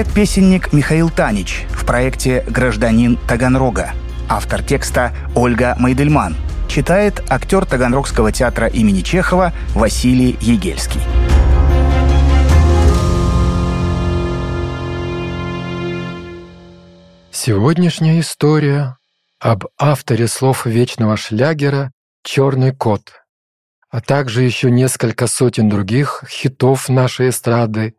Поэт-песенник 0.00 0.72
Михаил 0.72 1.10
Танич 1.10 1.66
в 1.68 1.84
проекте 1.84 2.42
«Гражданин 2.48 3.18
Таганрога». 3.28 3.92
Автор 4.30 4.62
текста 4.62 5.12
Ольга 5.34 5.76
Майдельман. 5.78 6.36
Читает 6.70 7.22
актер 7.28 7.66
Таганрогского 7.66 8.32
театра 8.32 8.66
имени 8.66 9.02
Чехова 9.02 9.52
Василий 9.74 10.38
Егельский. 10.40 11.02
Сегодняшняя 17.30 18.20
история 18.20 18.96
об 19.38 19.66
авторе 19.76 20.28
слов 20.28 20.64
вечного 20.64 21.18
шлягера 21.18 21.92
«Черный 22.22 22.74
кот», 22.74 23.12
а 23.90 24.00
также 24.00 24.44
еще 24.44 24.70
несколько 24.70 25.26
сотен 25.26 25.68
других 25.68 26.24
хитов 26.26 26.88
нашей 26.88 27.28
эстрады 27.28 27.96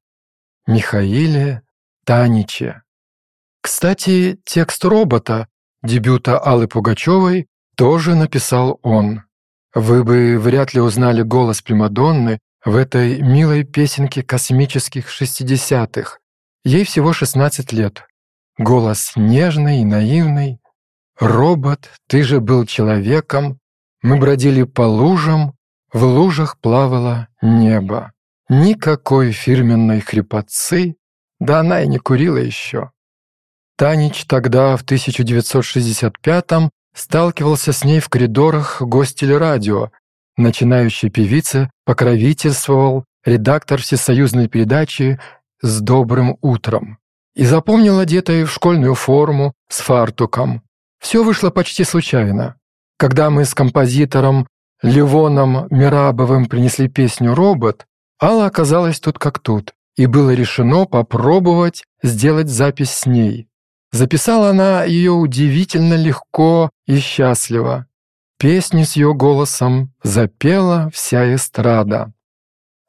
Михаиле 0.66 1.62
Таниче. 2.12 2.82
Кстати, 3.62 4.38
текст 4.44 4.84
робота, 4.84 5.48
дебюта 5.82 6.38
Аллы 6.38 6.68
Пугачевой, 6.68 7.48
тоже 7.78 8.16
написал 8.16 8.82
он. 8.84 9.22
Вы 9.74 10.04
бы 10.04 10.38
вряд 10.38 10.74
ли 10.74 10.82
узнали 10.82 11.22
голос 11.22 11.62
Примадонны 11.62 12.40
в 12.66 12.76
этой 12.76 13.22
милой 13.22 13.64
песенке 13.64 14.24
космических 14.24 15.08
шестидесятых. 15.08 16.20
Ей 16.66 16.84
всего 16.84 17.14
16 17.14 17.72
лет. 17.72 18.04
Голос 18.58 19.14
нежный 19.16 19.80
и 19.80 19.86
наивный. 19.86 20.60
«Робот, 21.18 21.92
ты 22.10 22.24
же 22.24 22.42
был 22.42 22.66
человеком, 22.66 23.58
мы 24.02 24.18
бродили 24.18 24.64
по 24.64 24.82
лужам, 24.82 25.54
в 25.94 26.04
лужах 26.04 26.60
плавало 26.60 27.30
небо. 27.42 28.12
Никакой 28.50 29.32
фирменной 29.32 30.02
хрипотцы, 30.02 30.98
да 31.42 31.60
она 31.60 31.82
и 31.82 31.88
не 31.88 31.98
курила 31.98 32.38
еще. 32.38 32.92
Танич 33.76 34.26
тогда, 34.26 34.78
в 34.78 34.86
1965-м, 34.86 36.70
сталкивался 36.96 37.74
с 37.74 37.84
ней 37.84 38.00
в 38.00 38.10
коридорах 38.10 38.82
гостелерадио. 38.82 39.90
Начинающей 40.38 41.10
певице 41.10 41.72
покровительствовал 41.84 43.06
редактор 43.26 43.82
всесоюзной 43.82 44.48
передачи 44.50 45.20
«С 45.62 45.82
добрым 45.82 46.38
утром» 46.42 47.00
и 47.36 47.44
запомнил 47.44 48.00
одетой 48.00 48.44
в 48.44 48.52
школьную 48.52 48.94
форму 48.94 49.54
с 49.68 49.80
фартуком. 49.80 50.62
Все 51.00 51.24
вышло 51.24 51.50
почти 51.50 51.84
случайно. 51.84 52.56
Когда 52.98 53.32
мы 53.32 53.46
с 53.46 53.56
композитором 53.56 54.48
Ливоном 54.84 55.68
Мирабовым 55.72 56.46
принесли 56.46 56.88
песню 56.88 57.34
«Робот», 57.34 57.88
Алла 58.22 58.46
оказалась 58.46 59.00
тут 59.00 59.18
как 59.18 59.40
тут, 59.40 59.74
и 59.96 60.06
было 60.06 60.34
решено 60.34 60.86
попробовать 60.86 61.84
сделать 62.02 62.50
запись 62.50 62.92
с 62.92 63.06
ней. 63.06 63.48
Записала 63.92 64.52
она 64.52 64.84
ее 64.86 65.12
удивительно 65.12 65.96
легко 65.96 66.70
и 66.86 67.00
счастливо. 67.00 67.88
Песню 68.40 68.86
с 68.86 68.96
ее 68.96 69.14
голосом 69.14 69.94
запела 70.02 70.90
вся 70.94 71.36
эстрада. 71.36 72.14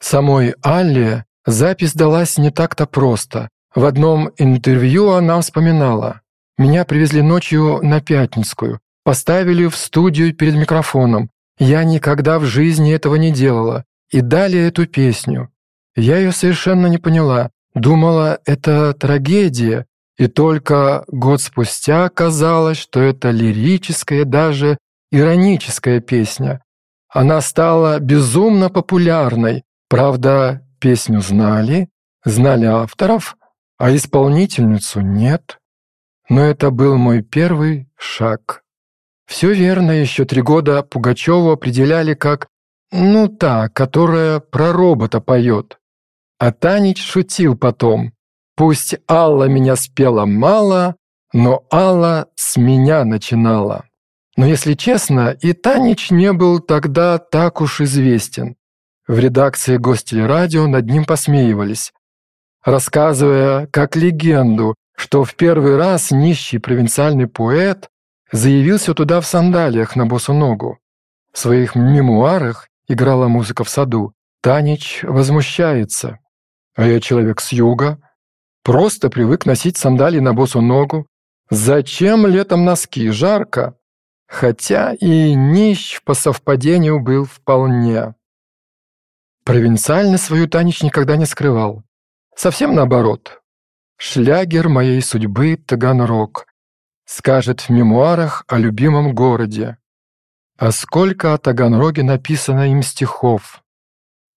Самой 0.00 0.54
Алле 0.62 1.26
запись 1.44 1.92
далась 1.94 2.38
не 2.38 2.50
так-то 2.50 2.86
просто. 2.86 3.48
В 3.74 3.84
одном 3.84 4.30
интервью 4.38 5.10
она 5.10 5.40
вспоминала. 5.40 6.20
«Меня 6.56 6.84
привезли 6.84 7.22
ночью 7.22 7.80
на 7.82 8.00
Пятницкую, 8.00 8.80
поставили 9.04 9.66
в 9.66 9.76
студию 9.76 10.34
перед 10.34 10.54
микрофоном. 10.54 11.30
Я 11.58 11.84
никогда 11.84 12.38
в 12.38 12.44
жизни 12.44 12.92
этого 12.92 13.16
не 13.16 13.30
делала. 13.30 13.84
И 14.10 14.20
дали 14.20 14.58
эту 14.58 14.86
песню. 14.86 15.51
Я 15.94 16.18
ее 16.18 16.32
совершенно 16.32 16.86
не 16.86 16.98
поняла. 16.98 17.50
Думала, 17.74 18.40
это 18.44 18.92
трагедия, 18.94 19.86
и 20.18 20.26
только 20.26 21.04
год 21.08 21.40
спустя 21.40 22.04
оказалось, 22.04 22.78
что 22.78 23.00
это 23.00 23.30
лирическая, 23.30 24.24
даже 24.24 24.78
ироническая 25.10 26.00
песня. 26.00 26.62
Она 27.08 27.40
стала 27.40 27.98
безумно 27.98 28.70
популярной. 28.70 29.64
Правда, 29.88 30.66
песню 30.80 31.20
знали, 31.20 31.88
знали 32.24 32.64
авторов, 32.64 33.36
а 33.78 33.94
исполнительницу 33.94 35.00
нет. 35.00 35.58
Но 36.28 36.42
это 36.42 36.70
был 36.70 36.96
мой 36.96 37.22
первый 37.22 37.90
шаг. 37.96 38.62
Все 39.26 39.52
верно, 39.52 39.92
еще 39.92 40.24
три 40.24 40.40
года 40.40 40.82
Пугачеву 40.82 41.50
определяли 41.50 42.14
как 42.14 42.48
«ну 42.90 43.28
та, 43.28 43.68
которая 43.68 44.40
про 44.40 44.72
робота 44.72 45.20
поет». 45.20 45.78
А 46.42 46.50
Танич 46.50 47.00
шутил 47.00 47.56
потом. 47.56 48.14
Пусть 48.56 48.96
Алла 49.08 49.44
меня 49.44 49.76
спела 49.76 50.26
мало, 50.26 50.96
но 51.32 51.64
Алла 51.72 52.30
с 52.34 52.56
меня 52.56 53.04
начинала. 53.04 53.84
Но 54.36 54.46
если 54.46 54.74
честно, 54.74 55.36
и 55.40 55.52
Танич 55.52 56.10
не 56.10 56.32
был 56.32 56.58
тогда 56.58 57.18
так 57.18 57.60
уж 57.60 57.80
известен. 57.80 58.56
В 59.06 59.20
редакции 59.20 59.76
Гостелерадио 59.76 60.66
над 60.66 60.86
ним 60.86 61.04
посмеивались, 61.04 61.92
рассказывая 62.64 63.68
как 63.68 63.94
легенду, 63.94 64.74
что 64.96 65.22
в 65.22 65.36
первый 65.36 65.76
раз 65.76 66.10
нищий 66.10 66.58
провинциальный 66.58 67.28
поэт 67.28 67.88
заявился 68.32 68.94
туда 68.94 69.20
в 69.20 69.26
сандалиях 69.26 69.94
на 69.94 70.06
босу 70.06 70.32
ногу. 70.32 70.80
В 71.32 71.38
своих 71.38 71.76
мемуарах 71.76 72.66
играла 72.88 73.28
музыка 73.28 73.62
в 73.62 73.68
саду. 73.68 74.12
Танич 74.40 75.04
возмущается. 75.04 76.18
А 76.74 76.86
я 76.86 77.00
человек 77.00 77.40
с 77.40 77.52
юга, 77.52 78.00
Просто 78.62 79.10
привык 79.10 79.44
носить 79.44 79.76
сандалии 79.76 80.20
на 80.20 80.34
босу 80.34 80.60
ногу. 80.60 81.06
Зачем 81.50 82.26
летом 82.26 82.64
носки? 82.64 83.10
Жарко. 83.10 83.76
Хотя 84.28 84.94
и 84.94 85.34
нищ 85.34 86.00
по 86.04 86.14
совпадению 86.14 87.00
был 87.00 87.24
вполне. 87.24 88.14
Провинциально 89.44 90.16
свою 90.16 90.48
Танич 90.48 90.82
никогда 90.82 91.16
не 91.16 91.26
скрывал. 91.26 91.82
Совсем 92.36 92.74
наоборот. 92.74 93.42
Шлягер 93.98 94.68
моей 94.68 95.02
судьбы 95.02 95.56
Таганрог. 95.56 96.46
Скажет 97.04 97.62
в 97.62 97.70
мемуарах 97.70 98.44
о 98.46 98.58
любимом 98.58 99.12
городе. 99.12 99.76
А 100.56 100.70
сколько 100.70 101.34
о 101.34 101.38
Таганроге 101.38 102.04
написано 102.04 102.70
им 102.70 102.82
стихов. 102.82 103.61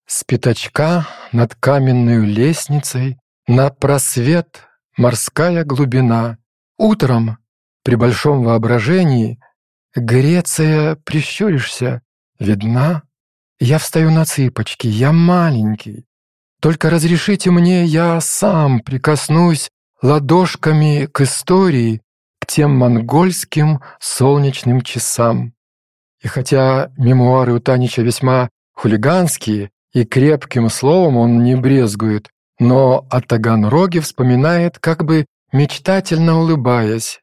С 0.08 0.24
пятачка 0.24 1.08
над 1.32 1.56
каменной 1.56 2.26
лестницей 2.26 3.18
на 3.48 3.72
просвет 3.72 4.62
морская 4.98 5.64
глубина. 5.64 6.38
Утром, 6.78 7.40
при 7.84 7.96
большом 7.96 8.44
воображении, 8.44 9.40
Греция, 9.96 10.98
прищуришься, 10.98 12.02
видна. 12.38 13.04
Я 13.60 13.80
встаю 13.80 14.12
на 14.12 14.26
цыпочки, 14.26 14.88
я 14.88 15.12
маленький. 15.12 16.06
Только 16.62 16.90
разрешите 16.90 17.50
мне, 17.50 17.86
я 17.86 18.20
сам 18.22 18.82
прикоснусь 18.82 19.70
ладошками 20.02 21.08
к 21.12 21.22
истории, 21.22 22.02
к 22.40 22.46
тем 22.46 22.78
монгольским 22.78 23.82
солнечным 24.00 24.82
часам. 24.82 25.54
И 26.22 26.28
хотя 26.28 26.92
мемуары 26.98 27.54
у 27.54 27.60
Танича 27.60 28.02
весьма 28.02 28.50
хулиганские, 28.74 29.72
и 29.96 30.04
крепким 30.04 30.70
словом 30.70 31.16
он 31.16 31.42
не 31.42 31.56
брезгует, 31.56 32.30
но 32.60 33.08
о 33.10 33.22
Таганроге 33.22 34.02
вспоминает, 34.02 34.78
как 34.78 35.06
бы 35.06 35.26
мечтательно 35.54 36.38
улыбаясь. 36.38 37.22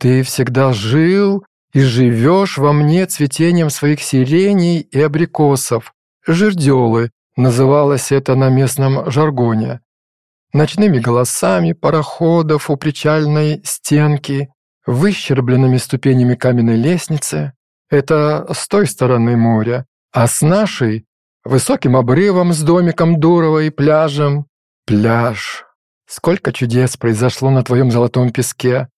«Ты 0.00 0.22
всегда 0.22 0.72
жил 0.72 1.44
и 1.74 1.80
живешь 1.80 2.56
во 2.56 2.72
мне 2.72 3.04
цветением 3.04 3.68
своих 3.68 4.02
сиреней 4.02 4.80
и 4.80 5.00
абрикосов. 5.00 5.92
Жердёлы» 6.26 7.10
называлось 7.36 8.12
это 8.12 8.34
на 8.34 8.48
местном 8.48 9.10
жаргоне. 9.10 9.80
Ночными 10.54 10.98
голосами 11.00 11.72
пароходов 11.72 12.70
у 12.70 12.76
причальной 12.76 13.60
стенки, 13.64 14.48
выщербленными 14.86 15.76
ступенями 15.76 16.34
каменной 16.34 16.76
лестницы. 16.76 17.52
Это 17.90 18.46
с 18.54 18.68
той 18.68 18.86
стороны 18.86 19.36
моря, 19.36 19.84
а 20.12 20.26
с 20.28 20.40
нашей 20.40 21.04
высоким 21.44 21.96
обрывом 21.96 22.52
с 22.52 22.62
домиком 22.62 23.20
Дурова 23.20 23.60
и 23.60 23.70
пляжем. 23.70 24.46
Пляж. 24.86 25.64
Сколько 26.06 26.52
чудес 26.52 26.96
произошло 26.96 27.50
на 27.50 27.62
твоем 27.62 27.90
золотом 27.90 28.30
песке. 28.30 28.88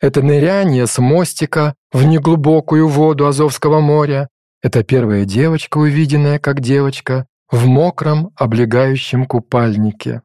Это 0.00 0.20
ныряние 0.20 0.86
с 0.86 0.98
мостика 0.98 1.76
в 1.94 2.04
неглубокую 2.04 2.88
воду 2.88 3.26
Азовского 3.26 3.80
моря. 3.80 4.28
Это 4.60 4.82
первая 4.82 5.24
девочка, 5.24 5.78
увиденная 5.78 6.40
как 6.40 6.60
девочка, 6.60 7.26
в 7.50 7.66
мокром 7.66 8.32
облегающем 8.34 9.26
купальнике. 9.26 10.22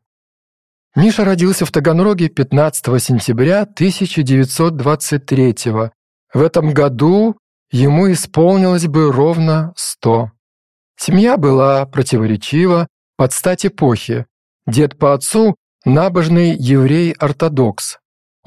Миша 0.95 1.23
родился 1.23 1.65
в 1.65 1.71
Таганроге 1.71 2.27
15 2.27 2.99
сентября 2.99 3.67
1923 3.67 5.71
-го. 5.71 5.91
В 6.33 6.41
этом 6.41 6.73
году 6.73 7.37
ему 7.71 8.11
исполнилось 8.11 8.87
бы 8.87 9.11
ровно 9.11 9.71
100. 9.75 10.31
Семья 10.97 11.37
была 11.37 11.85
противоречива 11.85 12.87
под 13.15 13.31
стать 13.31 13.67
эпохи. 13.67 14.25
Дед 14.65 14.97
по 14.97 15.13
отцу– 15.13 15.55
набожный 15.85 16.55
еврей-ортодокс. 16.55 17.98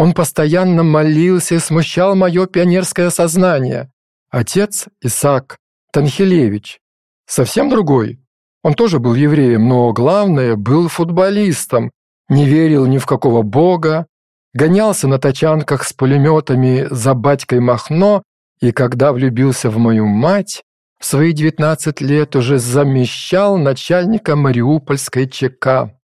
Он 0.02 0.14
постоянно 0.14 0.82
молился 0.82 1.54
и 1.54 1.58
смущал 1.60 2.16
мое 2.16 2.46
пионерское 2.46 3.08
сознание. 3.10 3.88
Отец– 4.30 4.86
Исаак 5.00 5.58
Танхилевич. 5.92 6.80
Совсем 7.28 7.70
другой. 7.70 8.18
Он 8.64 8.74
тоже 8.74 8.98
был 8.98 9.14
евреем, 9.14 9.68
но 9.68 9.92
главное– 9.92 10.56
был 10.56 10.88
футболистом, 10.88 11.92
не 12.28 12.46
верил 12.46 12.86
ни 12.86 12.98
в 12.98 13.06
какого 13.06 13.42
бога, 13.42 14.08
гонялся 14.52 15.06
на 15.06 15.20
тачанках 15.20 15.84
с 15.84 15.92
пулеметами 15.92 16.88
за 16.90 17.14
батькой 17.14 17.60
Махно 17.60 18.24
и 18.60 18.72
когда 18.72 19.12
влюбился 19.12 19.70
в 19.70 19.78
мою 19.78 20.06
мать, 20.06 20.64
в 20.98 21.04
свои 21.06 21.32
19 21.32 22.00
лет 22.00 22.34
уже 22.34 22.58
замещал 22.58 23.56
начальника 23.56 24.34
Мариупольской 24.34 25.28
ЧК. 25.28 25.96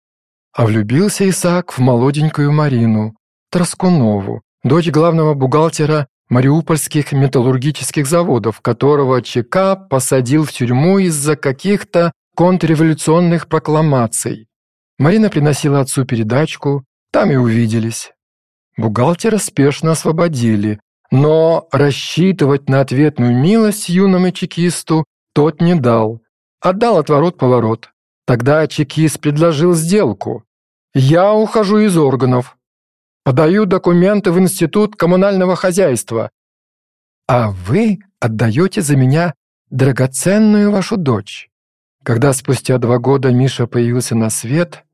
А 0.53 0.67
влюбился 0.67 1.27
Исаак 1.27 1.73
в 1.73 1.79
молоденькую 1.79 2.53
Марину, 2.53 3.17
Троскунову, 3.57 4.43
дочь 4.65 4.91
главного 4.91 5.33
бухгалтера 5.33 6.09
Мариупольских 6.29 7.13
металлургических 7.13 8.07
заводов, 8.07 8.61
которого 8.61 9.23
ЧК 9.23 9.77
посадил 9.77 10.45
в 10.45 10.53
тюрьму 10.53 10.99
из-за 10.99 11.37
каких-то 11.37 12.13
контрреволюционных 12.35 13.49
прокламаций. 13.49 14.47
Марина 14.99 15.31
приносила 15.31 15.81
отцу 15.81 16.05
передачку, 16.05 16.85
там 17.11 17.31
и 17.31 17.37
увиделись. 17.37 18.13
Бухгалтера 18.77 19.39
спешно 19.39 19.93
освободили, 19.93 20.79
но 21.11 21.67
рассчитывать 21.73 22.69
на 22.69 22.83
ответную 22.83 23.35
милость 23.35 23.89
юному 23.89 24.33
чекисту 24.33 25.07
тот 25.33 25.63
не 25.63 25.75
дал. 25.75 26.21
Отдал 26.61 26.99
отворот-поворот. 26.99 27.89
Тогда 28.27 28.67
чекист 28.67 29.19
предложил 29.19 29.73
сделку. 29.73 30.45
«Я 30.93 31.33
ухожу 31.33 31.79
из 31.79 31.97
органов. 31.97 32.56
Подаю 33.27 33.65
документы 33.67 34.31
в 34.31 34.39
Институт 34.39 34.95
коммунального 34.95 35.57
хозяйства. 35.57 36.31
А 37.27 37.51
вы 37.51 37.99
отдаете 38.21 38.83
за 38.83 38.95
меня 38.95 39.35
драгоценную 39.69 40.71
вашу 40.71 40.97
дочь». 40.97 41.49
Когда 42.05 42.33
спустя 42.33 42.79
два 42.79 42.99
года 42.99 43.33
Миша 43.33 43.67
появился 43.67 44.15
на 44.15 44.31
свет, 44.31 44.85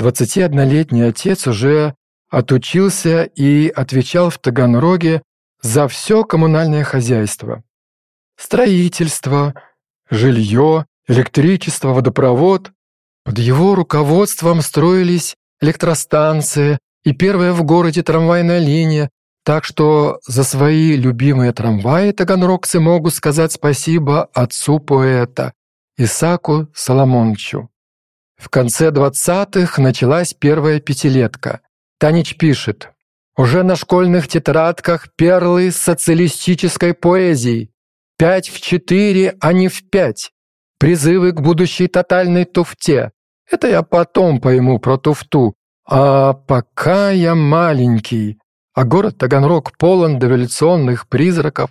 21-летний 0.00 1.02
отец 1.02 1.46
уже 1.46 1.94
отучился 2.28 3.22
и 3.22 3.68
отвечал 3.68 4.30
в 4.30 4.38
Таганроге 4.38 5.22
за 5.62 5.86
все 5.86 6.24
коммунальное 6.24 6.82
хозяйство. 6.82 7.62
Строительство, 8.36 9.54
жилье, 10.10 10.86
электричество, 11.06 11.90
водопровод. 11.90 12.72
Под 13.22 13.38
его 13.38 13.76
руководством 13.76 14.60
строились 14.60 15.36
электростанции 15.60 16.80
и 17.04 17.12
первая 17.12 17.52
в 17.52 17.62
городе 17.64 18.02
трамвайная 18.02 18.58
линия, 18.58 19.10
так 19.44 19.64
что 19.64 20.20
за 20.26 20.44
свои 20.44 20.96
любимые 20.96 21.52
трамваи 21.52 22.12
таганрогцы 22.12 22.78
могут 22.80 23.14
сказать 23.14 23.52
спасибо 23.52 24.24
отцу 24.34 24.78
поэта 24.78 25.54
Исаку 25.96 26.68
Соломоновичу. 26.74 27.70
В 28.36 28.48
конце 28.48 28.90
20-х 28.90 29.82
началась 29.82 30.32
первая 30.32 30.80
пятилетка. 30.80 31.60
Танич 31.98 32.36
пишет. 32.36 32.90
Уже 33.36 33.62
на 33.62 33.76
школьных 33.76 34.28
тетрадках 34.28 35.08
перлы 35.14 35.70
социалистической 35.70 36.94
поэзии. 36.94 37.70
Пять 38.16 38.48
в 38.48 38.60
четыре, 38.60 39.36
а 39.40 39.52
не 39.52 39.68
в 39.68 39.88
пять. 39.90 40.32
Призывы 40.78 41.32
к 41.32 41.40
будущей 41.40 41.86
тотальной 41.86 42.46
туфте. 42.46 43.12
Это 43.50 43.68
я 43.68 43.82
потом 43.82 44.40
пойму 44.40 44.78
про 44.78 44.96
туфту. 44.96 45.54
А 45.92 46.34
пока 46.34 47.10
я 47.10 47.34
маленький, 47.34 48.38
а 48.74 48.84
город 48.84 49.18
Таганрог 49.18 49.76
полон 49.76 50.20
дореволюционных 50.20 51.08
призраков, 51.08 51.70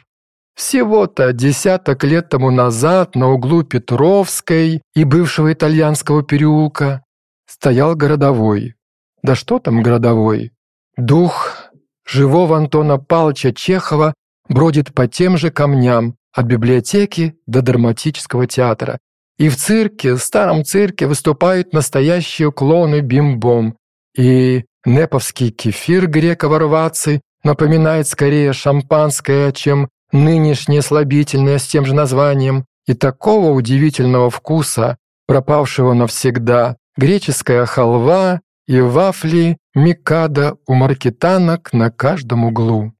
всего-то 0.55 1.31
десяток 1.31 2.03
лет 2.03 2.27
тому 2.27 2.51
назад 2.51 3.15
на 3.15 3.29
углу 3.29 3.63
Петровской 3.63 4.81
и 4.93 5.03
бывшего 5.05 5.53
итальянского 5.53 6.21
переулка 6.21 7.01
стоял 7.47 7.95
городовой. 7.95 8.75
Да 9.23 9.35
что 9.35 9.57
там 9.57 9.81
городовой? 9.81 10.51
Дух 10.97 11.71
живого 12.05 12.57
Антона 12.57 12.97
Павловича 12.97 13.53
Чехова 13.53 14.13
бродит 14.49 14.93
по 14.93 15.07
тем 15.07 15.37
же 15.37 15.49
камням 15.49 16.17
от 16.33 16.45
библиотеки 16.45 17.37
до 17.47 17.61
драматического 17.61 18.47
театра. 18.47 18.97
И 19.37 19.47
в 19.47 19.55
цирке, 19.55 20.17
старом 20.17 20.65
цирке, 20.65 21.07
выступают 21.07 21.71
настоящие 21.71 22.51
клоны 22.51 22.99
бимбом. 22.99 23.77
И 24.15 24.65
неповский 24.85 25.51
кефир 25.51 26.07
греко-варвацы 26.07 27.21
напоминает 27.43 28.07
скорее 28.07 28.53
шампанское, 28.53 29.51
чем 29.51 29.89
нынешнее 30.11 30.81
слабительное 30.81 31.57
с 31.57 31.67
тем 31.67 31.85
же 31.85 31.93
названием, 31.93 32.65
и 32.87 32.93
такого 32.93 33.51
удивительного 33.51 34.29
вкуса, 34.29 34.97
пропавшего 35.27 35.93
навсегда, 35.93 36.77
греческая 36.97 37.65
халва 37.65 38.41
и 38.67 38.81
вафли 38.81 39.57
Микада 39.75 40.57
у 40.65 40.73
маркетанок 40.73 41.71
на 41.71 41.91
каждом 41.91 42.45
углу. 42.45 42.93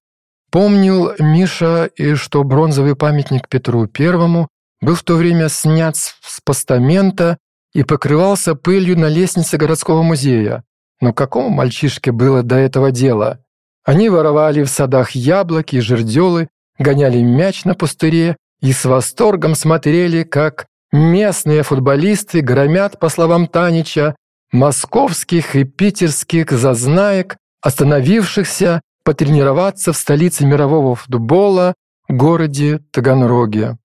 Помнил 0.52 1.14
Миша, 1.20 1.90
и 1.96 2.16
что 2.16 2.44
бронзовый 2.44 2.96
памятник 2.96 3.48
Петру 3.48 3.88
Первому 3.88 4.48
был 4.82 4.96
в 4.96 5.04
то 5.04 5.16
время 5.16 5.50
снят 5.50 5.96
с 5.96 6.40
постамента 6.44 7.38
и 7.74 7.84
покрывался 7.84 8.56
пылью 8.56 8.98
на 8.98 9.10
лестнице 9.10 9.58
городского 9.58 10.02
музея. 10.02 10.64
Но 11.02 11.14
какому 11.14 11.50
мальчишке 11.50 12.12
было 12.12 12.44
до 12.44 12.56
этого 12.56 12.92
дела? 12.92 13.40
Они 13.84 14.10
воровали 14.10 14.64
в 14.64 14.70
садах 14.70 15.12
яблоки 15.12 15.78
и 15.78 15.80
жердёлы, 15.80 16.50
гоняли 16.78 17.22
мяч 17.22 17.66
на 17.66 17.76
пустыре 17.76 18.38
и 18.62 18.74
с 18.74 18.86
восторгом 18.86 19.56
смотрели, 19.56 20.24
как 20.24 20.68
местные 20.92 21.64
футболисты 21.64 22.42
громят, 22.42 23.00
по 23.00 23.10
словам 23.10 23.48
Танича, 23.48 24.16
московских 24.52 25.56
и 25.56 25.64
питерских 25.64 26.52
зазнаек, 26.52 27.38
остановившихся 27.62 28.82
потренироваться 29.04 29.94
в 29.94 29.98
столице 29.98 30.46
мирового 30.46 30.96
футбола, 30.96 31.74
городе 32.08 32.80
Таганроге. 32.92 33.78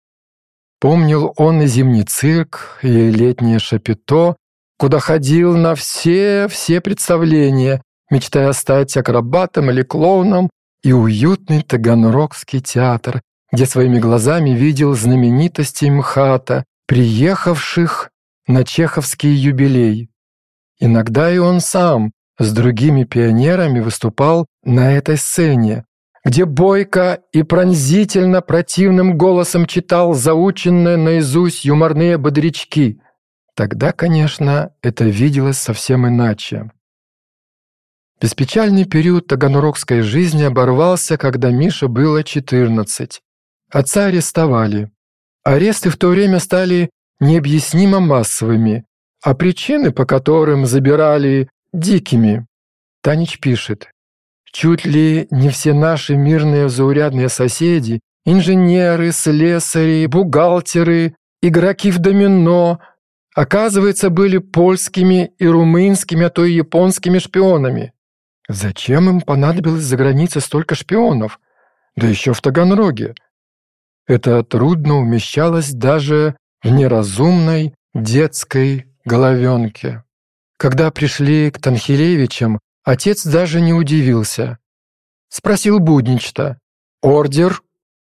Помнил 0.80 1.32
он 1.36 1.62
и 1.62 1.66
зимний 1.66 2.04
цирк, 2.04 2.78
и 2.82 3.10
летнее 3.10 3.58
шапито, 3.58 4.36
куда 4.78 4.98
ходил 4.98 5.56
на 5.56 5.74
все-все 5.74 6.80
представления, 6.80 7.82
мечтая 8.10 8.52
стать 8.52 8.96
акробатом 8.96 9.70
или 9.70 9.82
клоуном, 9.82 10.50
и 10.82 10.92
уютный 10.92 11.62
Таганрогский 11.62 12.60
театр, 12.60 13.22
где 13.50 13.66
своими 13.66 13.98
глазами 13.98 14.50
видел 14.50 14.94
знаменитостей 14.94 15.90
МХАТа, 15.90 16.64
приехавших 16.86 18.10
на 18.46 18.64
чеховский 18.64 19.30
юбилей. 19.30 20.10
Иногда 20.78 21.30
и 21.30 21.38
он 21.38 21.60
сам 21.60 22.12
с 22.38 22.52
другими 22.52 23.04
пионерами 23.04 23.80
выступал 23.80 24.46
на 24.64 24.92
этой 24.92 25.16
сцене, 25.16 25.84
где 26.24 26.44
бойко 26.44 27.20
и 27.32 27.42
пронзительно 27.42 28.40
противным 28.40 29.16
голосом 29.16 29.66
читал 29.66 30.14
заученные 30.14 30.96
наизусть 30.96 31.64
юморные 31.64 32.18
бодрячки. 32.18 33.00
Тогда, 33.54 33.92
конечно, 33.92 34.74
это 34.82 35.04
виделось 35.04 35.58
совсем 35.58 36.08
иначе. 36.08 36.70
Беспечальный 38.20 38.84
период 38.84 39.26
таганрогской 39.26 40.00
жизни 40.00 40.42
оборвался, 40.42 41.16
когда 41.16 41.50
Мише 41.50 41.88
было 41.88 42.24
14. 42.24 43.20
Отца 43.70 44.06
арестовали. 44.06 44.90
Аресты 45.44 45.90
в 45.90 45.96
то 45.96 46.08
время 46.08 46.40
стали 46.40 46.90
необъяснимо 47.20 48.00
массовыми, 48.00 48.84
а 49.22 49.34
причины, 49.34 49.92
по 49.92 50.04
которым 50.06 50.66
забирали, 50.66 51.48
дикими. 51.72 52.46
Танич 53.02 53.38
пишет. 53.40 53.90
Чуть 54.52 54.84
ли 54.84 55.26
не 55.30 55.50
все 55.50 55.74
наши 55.74 56.16
мирные 56.16 56.68
заурядные 56.68 57.28
соседи, 57.28 58.00
инженеры, 58.24 59.12
слесари, 59.12 60.06
бухгалтеры, 60.06 61.16
игроки 61.42 61.90
в 61.90 61.98
домино, 61.98 62.80
оказывается, 63.34 64.10
были 64.10 64.38
польскими 64.38 65.32
и 65.38 65.46
румынскими, 65.46 66.26
а 66.26 66.30
то 66.30 66.44
и 66.44 66.54
японскими 66.54 67.18
шпионами. 67.18 67.92
Зачем 68.48 69.08
им 69.08 69.20
понадобилось 69.20 69.84
за 69.84 69.96
границей 69.96 70.40
столько 70.40 70.74
шпионов? 70.74 71.40
Да 71.96 72.06
еще 72.06 72.32
в 72.32 72.40
Таганроге. 72.40 73.14
Это 74.06 74.42
трудно 74.42 74.96
умещалось 74.96 75.72
даже 75.72 76.36
в 76.62 76.70
неразумной 76.70 77.74
детской 77.94 78.86
головенке. 79.04 80.04
Когда 80.56 80.90
пришли 80.90 81.50
к 81.50 81.60
Танхилевичам, 81.60 82.60
отец 82.84 83.24
даже 83.24 83.60
не 83.60 83.72
удивился. 83.72 84.58
Спросил 85.28 85.78
буднично. 85.78 86.58
«Ордер?» 87.02 87.62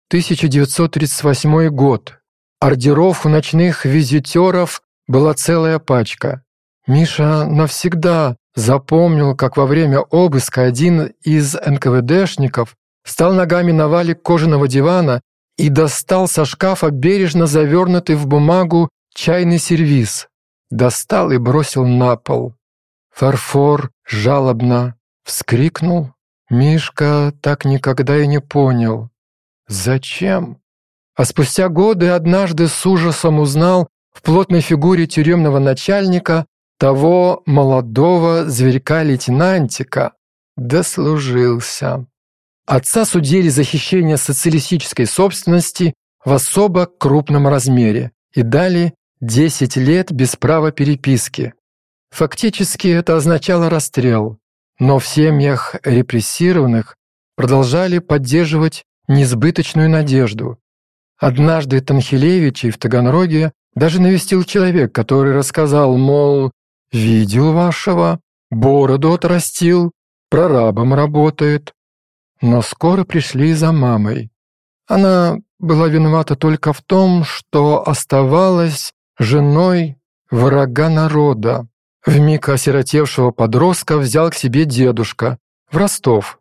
1938 0.09 1.69
год. 1.69 2.19
Ордеров 2.61 3.25
у 3.25 3.31
ночных 3.31 3.87
визитеров 3.87 4.83
была 5.07 5.35
целая 5.35 5.79
пачка. 5.79 6.45
Миша 6.87 7.45
навсегда 7.47 8.37
запомнил, 8.55 9.37
как 9.37 9.57
во 9.57 9.67
время 9.67 10.01
обыска 10.01 10.63
один 10.63 11.13
из 11.23 11.55
НКВДшников 11.55 12.77
встал 13.05 13.33
ногами 13.33 13.73
на 13.73 13.89
валик 13.89 14.23
кожаного 14.23 14.69
дивана 14.69 15.21
и 15.57 15.69
достал 15.69 16.29
со 16.29 16.45
шкафа 16.45 16.91
бережно 16.91 17.47
завернутый 17.47 18.17
в 18.17 18.27
бумагу 18.27 18.89
чайный 19.15 19.59
сервиз. 19.59 20.29
Достал 20.71 21.31
и 21.31 21.39
бросил 21.39 21.87
на 21.87 22.17
пол. 22.17 22.55
Фарфор 23.11 23.91
жалобно 24.07 24.97
вскрикнул. 25.25 26.13
Мишка 26.49 27.33
так 27.41 27.65
никогда 27.65 28.19
и 28.19 28.27
не 28.27 28.41
понял. 28.41 29.11
Зачем? 29.69 30.61
А 31.15 31.25
спустя 31.25 31.69
годы 31.69 32.09
однажды 32.09 32.69
с 32.69 32.87
ужасом 32.87 33.39
узнал 33.39 33.89
в 34.13 34.23
плотной 34.23 34.61
фигуре 34.61 35.07
тюремного 35.07 35.59
начальника 35.59 36.47
того 36.79 37.43
молодого 37.47 38.49
зверька-лейтенантика. 38.49 40.13
Дослужился. 40.57 42.07
Отца 42.67 43.05
судили 43.05 43.49
за 43.49 43.65
хищение 43.65 44.17
социалистической 44.17 45.07
собственности 45.07 45.95
в 46.25 46.33
особо 46.33 46.87
крупном 46.87 47.49
размере 47.49 48.13
и 48.35 48.43
дали 48.43 48.95
10 49.21 49.77
лет 49.77 50.13
без 50.13 50.37
права 50.37 50.73
переписки. 50.73 51.55
Фактически 52.11 52.89
это 52.89 53.17
означало 53.17 53.71
расстрел, 53.71 54.39
но 54.79 54.99
в 54.99 55.07
семьях 55.07 55.77
репрессированных 55.83 56.97
продолжали 57.37 57.99
поддерживать 57.99 58.85
несбыточную 59.09 59.89
надежду. 59.89 60.59
Однажды 61.19 61.81
Танхилевичей 61.81 62.71
в 62.71 62.79
Таганроге 62.79 63.53
даже 63.75 64.01
навестил 64.01 64.45
человек, 64.45 64.93
который 64.93 65.35
рассказал, 65.35 65.97
мол, 65.97 66.51
«Видел 66.93 67.53
вашего, 67.53 68.21
бороду 68.51 69.15
отрастил, 69.15 69.93
прорабом 70.29 70.95
работает, 70.95 71.73
но 72.43 72.61
скоро 72.61 73.05
пришли 73.05 73.55
за 73.55 73.73
мамой. 73.73 74.31
Она 74.87 75.39
была 75.59 75.89
виновата 75.89 76.37
только 76.37 76.73
в 76.73 76.83
том, 76.83 77.25
что 77.25 77.89
оставалась 77.89 78.93
женой 79.19 79.97
врага 80.31 80.89
народа. 80.89 81.69
Вмиг 82.05 82.49
осиротевшего 82.49 83.31
подростка 83.31 83.97
взял 83.97 84.31
к 84.31 84.35
себе 84.35 84.65
дедушка 84.65 85.39
в 85.71 85.77
Ростов. 85.77 86.41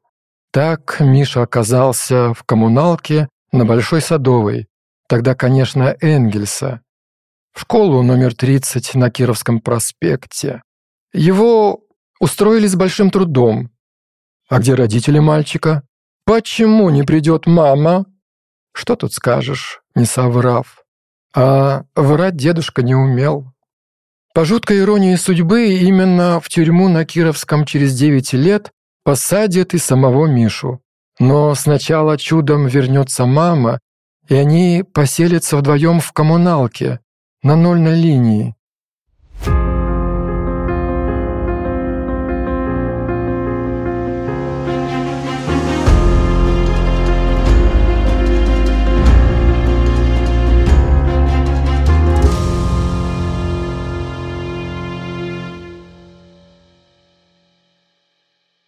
Так 0.52 0.98
Миша 1.00 1.44
оказался 1.44 2.34
в 2.34 2.44
коммуналке 2.44 3.30
на 3.52 3.64
Большой 3.64 4.02
Садовой, 4.02 4.68
тогда, 5.08 5.36
конечно, 5.36 5.96
Энгельса, 6.02 6.82
в 7.54 7.62
школу 7.62 8.02
номер 8.04 8.36
30 8.36 8.96
на 8.96 9.10
Кировском 9.10 9.60
проспекте. 9.60 10.62
Его 11.14 11.84
устроили 12.20 12.68
с 12.68 12.76
большим 12.76 13.10
трудом. 13.10 13.72
А 14.50 14.60
где 14.60 14.74
родители 14.74 15.20
мальчика? 15.20 15.84
«Почему 16.26 16.90
не 16.90 17.04
придет 17.04 17.48
мама?» 17.48 18.06
Что 18.74 18.96
тут 18.96 19.14
скажешь, 19.14 19.82
не 19.96 20.06
соврав. 20.06 20.84
А 21.34 21.84
врать 21.96 22.36
дедушка 22.36 22.84
не 22.84 22.96
умел. 22.96 23.52
По 24.34 24.46
жуткой 24.46 24.80
иронии 24.80 25.16
судьбы, 25.16 25.74
именно 25.74 26.40
в 26.40 26.48
тюрьму 26.48 26.88
на 26.88 27.04
Кировском 27.06 27.66
через 27.66 27.94
9 27.98 28.34
лет 28.34 28.72
посадят 29.04 29.74
и 29.74 29.78
самого 29.78 30.28
Мишу. 30.28 30.82
Но 31.20 31.54
сначала 31.56 32.18
чудом 32.18 32.68
вернется 32.68 33.26
мама, 33.26 33.80
и 34.30 34.36
они 34.36 34.84
поселятся 34.94 35.58
вдвоем 35.58 36.00
в 36.00 36.14
коммуналке, 36.14 37.00
на 37.44 37.56
нольной 37.56 37.96
линии. 37.96 38.56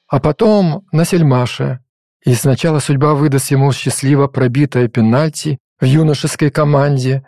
А 0.07 0.19
потом 0.19 0.85
на 0.91 1.05
Сельмаше. 1.05 1.79
И 2.23 2.33
сначала 2.35 2.79
судьба 2.79 3.13
выдаст 3.13 3.51
ему 3.51 3.71
счастливо 3.71 4.27
пробитое 4.27 4.87
пенальти 4.87 5.57
в 5.79 5.85
юношеской 5.85 6.51
команде, 6.51 7.25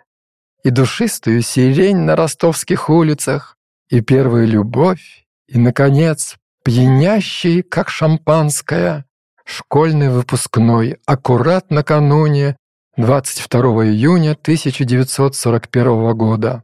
и 0.66 0.72
душистую 0.72 1.44
сирень 1.44 1.98
на 1.98 2.16
ростовских 2.16 2.90
улицах, 2.90 3.56
и 3.88 4.02
первую 4.02 4.48
любовь, 4.48 5.24
и, 5.48 5.60
наконец, 5.60 6.38
пьянящий, 6.64 7.62
как 7.62 7.90
шампанское, 7.90 9.06
школьный 9.46 10.10
выпускной, 10.10 10.98
аккурат 11.06 11.70
накануне 11.70 12.58
22 12.98 13.62
июня 13.90 14.32
1941 14.32 16.18
года. 16.18 16.64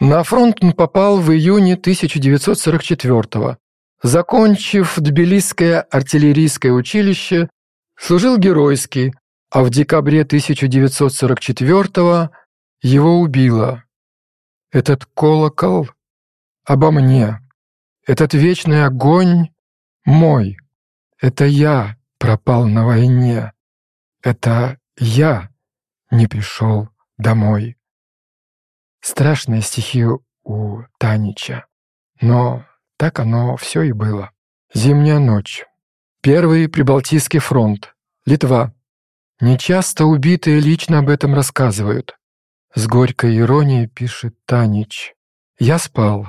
На 0.00 0.22
фронт 0.22 0.56
он 0.62 0.72
попал 0.72 1.20
в 1.20 1.30
июне 1.30 1.74
1944 1.74 3.58
Закончив 4.02 4.94
Тбилисское 4.96 5.82
артиллерийское 5.82 6.72
училище, 6.72 7.50
служил 7.98 8.38
геройски, 8.38 9.12
а 9.50 9.62
в 9.62 9.70
декабре 9.70 10.22
1944 10.22 12.30
его 12.82 13.20
убило. 13.20 13.84
Этот 14.70 15.06
колокол 15.06 15.88
обо 16.64 16.90
мне, 16.92 17.40
этот 18.06 18.34
вечный 18.34 18.84
огонь 18.84 19.50
мой, 20.04 20.58
это 21.20 21.44
я 21.44 21.96
пропал 22.18 22.66
на 22.66 22.86
войне, 22.86 23.52
это 24.22 24.78
я 24.96 25.50
не 26.10 26.28
пришел 26.28 26.88
домой. 27.18 27.76
Страшные 29.00 29.62
стихи 29.62 30.04
у 30.44 30.82
Танича, 30.98 31.66
но 32.20 32.64
так 32.96 33.18
оно 33.18 33.56
все 33.56 33.82
и 33.82 33.92
было. 33.92 34.30
Зимняя 34.72 35.18
ночь. 35.18 35.64
Первый 36.20 36.68
Прибалтийский 36.68 37.40
фронт. 37.40 37.96
Литва. 38.26 38.74
Нечасто 39.40 40.04
убитые 40.04 40.60
лично 40.60 40.98
об 40.98 41.08
этом 41.08 41.34
рассказывают. 41.34 42.14
С 42.74 42.86
горькой 42.86 43.38
иронией 43.38 43.86
пишет 43.86 44.34
Танич. 44.44 45.14
Я 45.58 45.78
спал. 45.78 46.28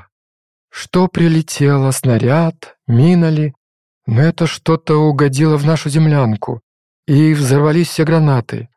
Что 0.69 1.09
прилетело, 1.09 1.91
снаряд, 1.91 2.77
мина 2.87 3.29
ли? 3.29 3.53
Но 4.05 4.21
это 4.21 4.47
что-то 4.47 4.95
угодило 4.95 5.57
в 5.57 5.65
нашу 5.65 5.89
землянку. 5.89 6.61
И 7.05 7.33
взорвались 7.33 7.89
все 7.89 8.05
гранаты. 8.05 8.69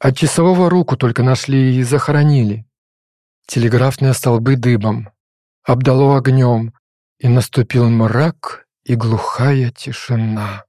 От 0.00 0.16
часового 0.16 0.70
руку 0.70 0.96
только 0.96 1.22
нашли 1.22 1.76
и 1.76 1.82
захоронили. 1.82 2.66
Телеграфные 3.46 4.14
столбы 4.14 4.56
дыбом. 4.56 5.10
Обдало 5.62 6.16
огнем 6.16 6.72
и 7.18 7.28
наступил 7.28 7.90
мрак 7.90 8.66
и 8.84 8.94
глухая 8.94 9.70
тишина. 9.70 10.64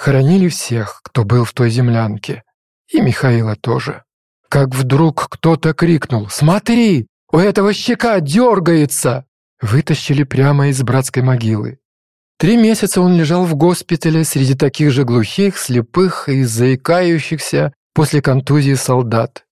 Хоронили 0.00 0.48
всех, 0.48 1.02
кто 1.04 1.24
был 1.24 1.44
в 1.44 1.52
той 1.52 1.68
землянке, 1.68 2.42
и 2.90 3.02
Михаила 3.02 3.54
тоже. 3.54 4.02
Как 4.48 4.74
вдруг 4.74 5.28
кто-то 5.28 5.74
крикнул 5.74 6.30
«Смотри, 6.30 7.06
у 7.30 7.36
этого 7.36 7.74
щека 7.74 8.18
дергается!» 8.20 9.26
Вытащили 9.60 10.22
прямо 10.22 10.68
из 10.68 10.82
братской 10.82 11.22
могилы. 11.22 11.80
Три 12.38 12.56
месяца 12.56 13.02
он 13.02 13.14
лежал 13.14 13.44
в 13.44 13.54
госпитале 13.56 14.24
среди 14.24 14.54
таких 14.54 14.90
же 14.90 15.04
глухих, 15.04 15.58
слепых 15.58 16.30
и 16.30 16.44
заикающихся 16.44 17.74
после 17.92 18.22
контузии 18.22 18.76
солдат. 18.76 19.44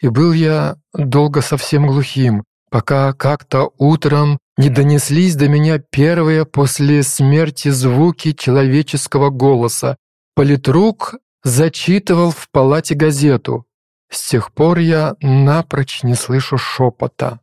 И 0.00 0.08
был 0.08 0.32
я 0.32 0.74
долго 0.92 1.40
совсем 1.40 1.86
глухим, 1.86 2.42
пока 2.68 3.12
как-то 3.12 3.70
утром 3.78 4.38
не 4.58 4.70
донеслись 4.70 5.36
до 5.36 5.48
меня 5.48 5.78
первые 5.78 6.44
после 6.44 7.04
смерти 7.04 7.68
звуки 7.68 8.32
человеческого 8.32 9.30
голоса. 9.30 9.96
Политрук 10.34 11.14
зачитывал 11.44 12.32
в 12.32 12.50
палате 12.50 12.96
газету. 12.96 13.66
С 14.10 14.28
тех 14.28 14.52
пор 14.52 14.78
я 14.78 15.14
напрочь 15.20 16.02
не 16.02 16.14
слышу 16.14 16.58
шепота. 16.58 17.38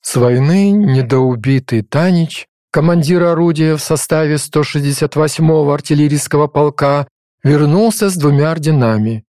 С 0.00 0.14
войны 0.14 0.70
недоубитый 0.70 1.82
Танич, 1.82 2.46
командир 2.70 3.24
орудия 3.24 3.74
в 3.74 3.80
составе 3.80 4.36
168-го 4.36 5.72
артиллерийского 5.72 6.46
полка, 6.46 7.08
вернулся 7.42 8.10
с 8.10 8.16
двумя 8.16 8.52
орденами. 8.52 9.24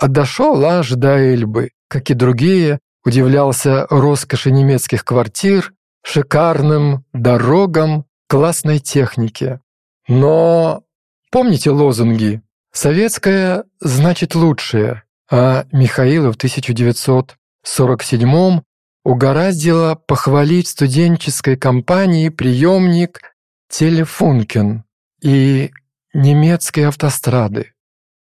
А 0.00 0.08
дошел 0.08 0.64
аж 0.64 0.90
до 0.90 1.18
Эльбы, 1.18 1.70
как 1.88 2.10
и 2.10 2.14
другие, 2.14 2.80
удивлялся 3.04 3.86
роскоши 3.90 4.50
немецких 4.50 5.04
квартир, 5.04 5.73
шикарным 6.04 7.04
дорогам, 7.12 8.04
классной 8.28 8.78
технике. 8.78 9.60
Но 10.06 10.84
помните 11.30 11.70
лозунги 11.70 12.42
«Советское 12.72 13.64
значит 13.80 14.34
лучшее», 14.34 15.04
а 15.30 15.64
Михаила 15.72 16.30
в 16.32 16.36
1947 16.36 18.60
угораздило 19.04 19.94
похвалить 19.94 20.68
студенческой 20.68 21.56
компании 21.56 22.28
приемник 22.28 23.34
«Телефункен» 23.70 24.84
и 25.22 25.72
немецкой 26.12 26.88
автострады. 26.88 27.72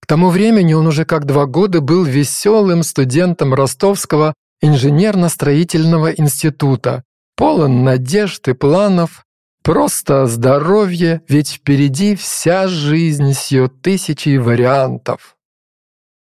К 0.02 0.08
тому 0.08 0.30
времени 0.30 0.74
он 0.74 0.86
уже 0.86 1.04
как 1.04 1.26
два 1.26 1.48
года 1.48 1.82
был 1.82 2.04
веселым 2.04 2.84
студентом 2.84 3.56
Ростовского 3.56 4.36
инженерно-строительного 4.62 6.12
института, 6.12 7.04
полон 7.36 7.84
надежд 7.84 8.48
и 8.48 8.54
планов, 8.54 9.26
просто 9.64 10.26
здоровье, 10.26 11.22
ведь 11.28 11.54
впереди 11.54 12.16
вся 12.16 12.68
жизнь 12.68 13.34
с 13.34 13.48
ее 13.48 13.68
тысячей 13.68 14.38
вариантов. 14.38 15.36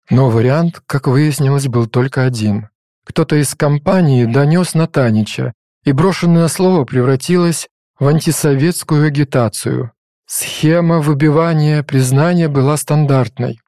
Но 0.10 0.29
вариант, 0.29 0.81
как 0.86 1.07
выяснилось, 1.07 1.67
был 1.67 1.88
только 1.88 2.24
один. 2.24 2.69
Кто-то 3.05 3.36
из 3.36 3.55
компании 3.55 4.25
донес 4.25 4.74
на 4.74 4.88
Танича, 4.88 5.53
и 5.83 5.91
брошенное 5.91 6.48
слово 6.48 6.86
превратилось 6.86 7.67
в 8.00 8.07
антисоветскую 8.07 9.07
агитацию. 9.07 9.91
Схема 10.25 11.00
выбивания 11.00 11.83
признания 11.83 12.48
была 12.48 12.77
стандартной. 12.77 13.60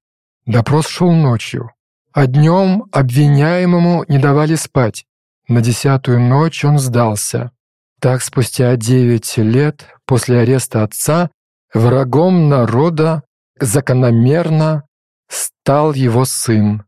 Допрос 0.46 0.88
шел 0.88 1.12
ночью, 1.12 1.72
а 2.14 2.28
днем 2.28 2.86
обвиняемому 2.92 4.06
не 4.08 4.20
давали 4.20 4.56
спать. 4.56 5.06
На 5.48 5.62
десятую 5.62 6.20
ночь 6.20 6.66
он 6.66 6.80
сдался. 6.80 7.52
Так 8.00 8.22
спустя 8.22 8.76
девять 8.76 9.38
лет 9.38 9.88
после 10.06 10.40
ареста 10.40 10.84
отца 10.84 11.30
врагом 11.74 12.50
народа 12.50 13.24
закономерно 13.60 14.84
стал 15.30 15.94
его 15.94 16.26
сын. 16.26 16.84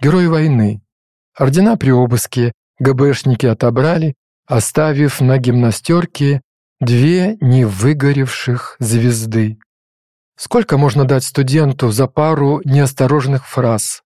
Герой 0.00 0.28
войны. 0.28 0.80
Ордена 1.36 1.76
при 1.76 1.90
обыске 1.90 2.52
ГБшники 2.78 3.46
отобрали, 3.46 4.14
оставив 4.46 5.20
на 5.20 5.38
гимнастерке 5.38 6.40
две 6.80 7.36
невыгоревших 7.40 8.76
звезды. 8.78 9.58
Сколько 10.36 10.78
можно 10.78 11.04
дать 11.04 11.24
студенту 11.24 11.90
за 11.90 12.06
пару 12.06 12.60
неосторожных 12.64 13.46
фраз? 13.46 14.02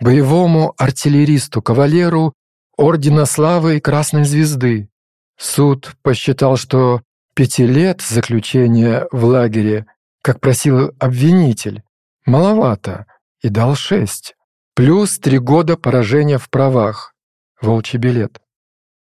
Боевому 0.00 0.74
артиллеристу, 0.76 1.62
кавалеру 1.62 2.34
Ордена 2.76 3.26
Славы 3.26 3.76
и 3.76 3.80
Красной 3.80 4.24
Звезды. 4.24 4.88
Суд 5.36 5.94
посчитал, 6.02 6.56
что 6.56 7.02
пяти 7.34 7.66
лет 7.66 8.00
заключения 8.00 9.06
в 9.12 9.24
лагере, 9.24 9.86
как 10.22 10.40
просил 10.40 10.92
обвинитель, 10.98 11.82
маловато, 12.24 13.06
и 13.40 13.48
дал 13.48 13.74
шесть. 13.74 14.34
Плюс 14.74 15.18
три 15.18 15.38
года 15.38 15.76
поражения 15.76 16.38
в 16.38 16.48
правах. 16.48 17.14
Волчий 17.60 17.98
билет. 17.98 18.40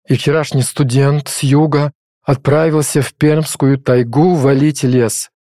И 0.08 0.14
вчерашний 0.14 0.62
студент 0.62 1.28
с 1.28 1.42
юга 1.42 1.92
отправился 2.23 3.02
в 3.02 3.14
Пермскую 3.14 3.78
тайгу 3.78 4.35
валить 4.35 4.85
лес. 4.85 5.30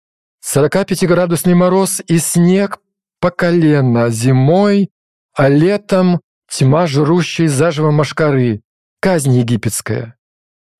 45-градусный 0.44 1.54
мороз 1.54 2.00
и 2.06 2.18
снег 2.18 2.78
по 3.20 3.30
колено 3.30 4.10
зимой, 4.10 4.90
а 5.34 5.48
летом 5.48 6.20
тьма 6.50 6.86
жрущей 6.86 7.46
заживо 7.46 7.90
машкары, 7.90 8.60
казнь 9.00 9.32
египетская. 9.32 10.16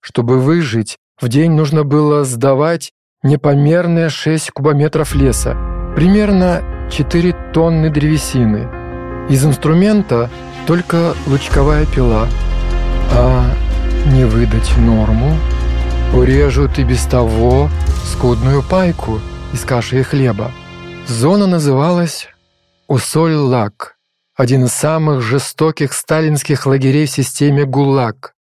Чтобы 0.00 0.38
выжить, 0.38 0.98
в 1.20 1.28
день 1.28 1.52
нужно 1.52 1.84
было 1.84 2.24
сдавать 2.24 2.92
непомерные 3.22 4.08
6 4.08 4.50
кубометров 4.50 5.14
леса, 5.14 5.56
примерно 5.96 6.62
4 6.90 7.52
тонны 7.52 7.90
древесины. 7.90 8.68
Из 9.28 9.44
инструмента 9.44 10.30
только 10.66 11.14
лучковая 11.26 11.86
пила, 11.86 12.28
а 13.12 13.44
не 14.12 14.24
выдать 14.24 14.76
норму 14.76 15.36
урежут 16.14 16.78
и 16.78 16.84
без 16.84 17.04
того 17.04 17.68
скудную 18.04 18.62
пайку 18.62 19.20
из 19.52 19.64
каши 19.64 20.00
и 20.00 20.02
хлеба. 20.02 20.52
Зона 21.08 21.46
называлась 21.46 22.28
Усоль-Лак, 22.88 23.95
один 24.36 24.64
из 24.64 24.72
самых 24.72 25.22
жестоких 25.22 25.94
сталинских 25.94 26.66
лагерей 26.66 27.06
в 27.06 27.10
системе 27.10 27.64
ГУЛАГ. 27.64 28.34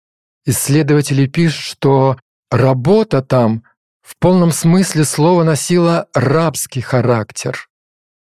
Исследователи 0.45 1.27
пишут, 1.27 1.63
что 1.63 2.17
работа 2.49 3.21
там 3.21 3.63
в 4.01 4.17
полном 4.17 4.51
смысле 4.51 5.05
слова 5.05 5.43
носила 5.43 6.07
рабский 6.13 6.81
характер. 6.81 7.69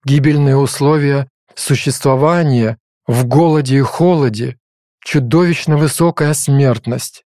Гибельные 0.04 0.56
условия 0.56 1.28
существования 1.54 2.78
в 3.06 3.24
голоде 3.24 3.78
и 3.78 3.80
холоде, 3.80 4.58
чудовищно 5.04 5.76
высокая 5.76 6.34
смертность. 6.34 7.24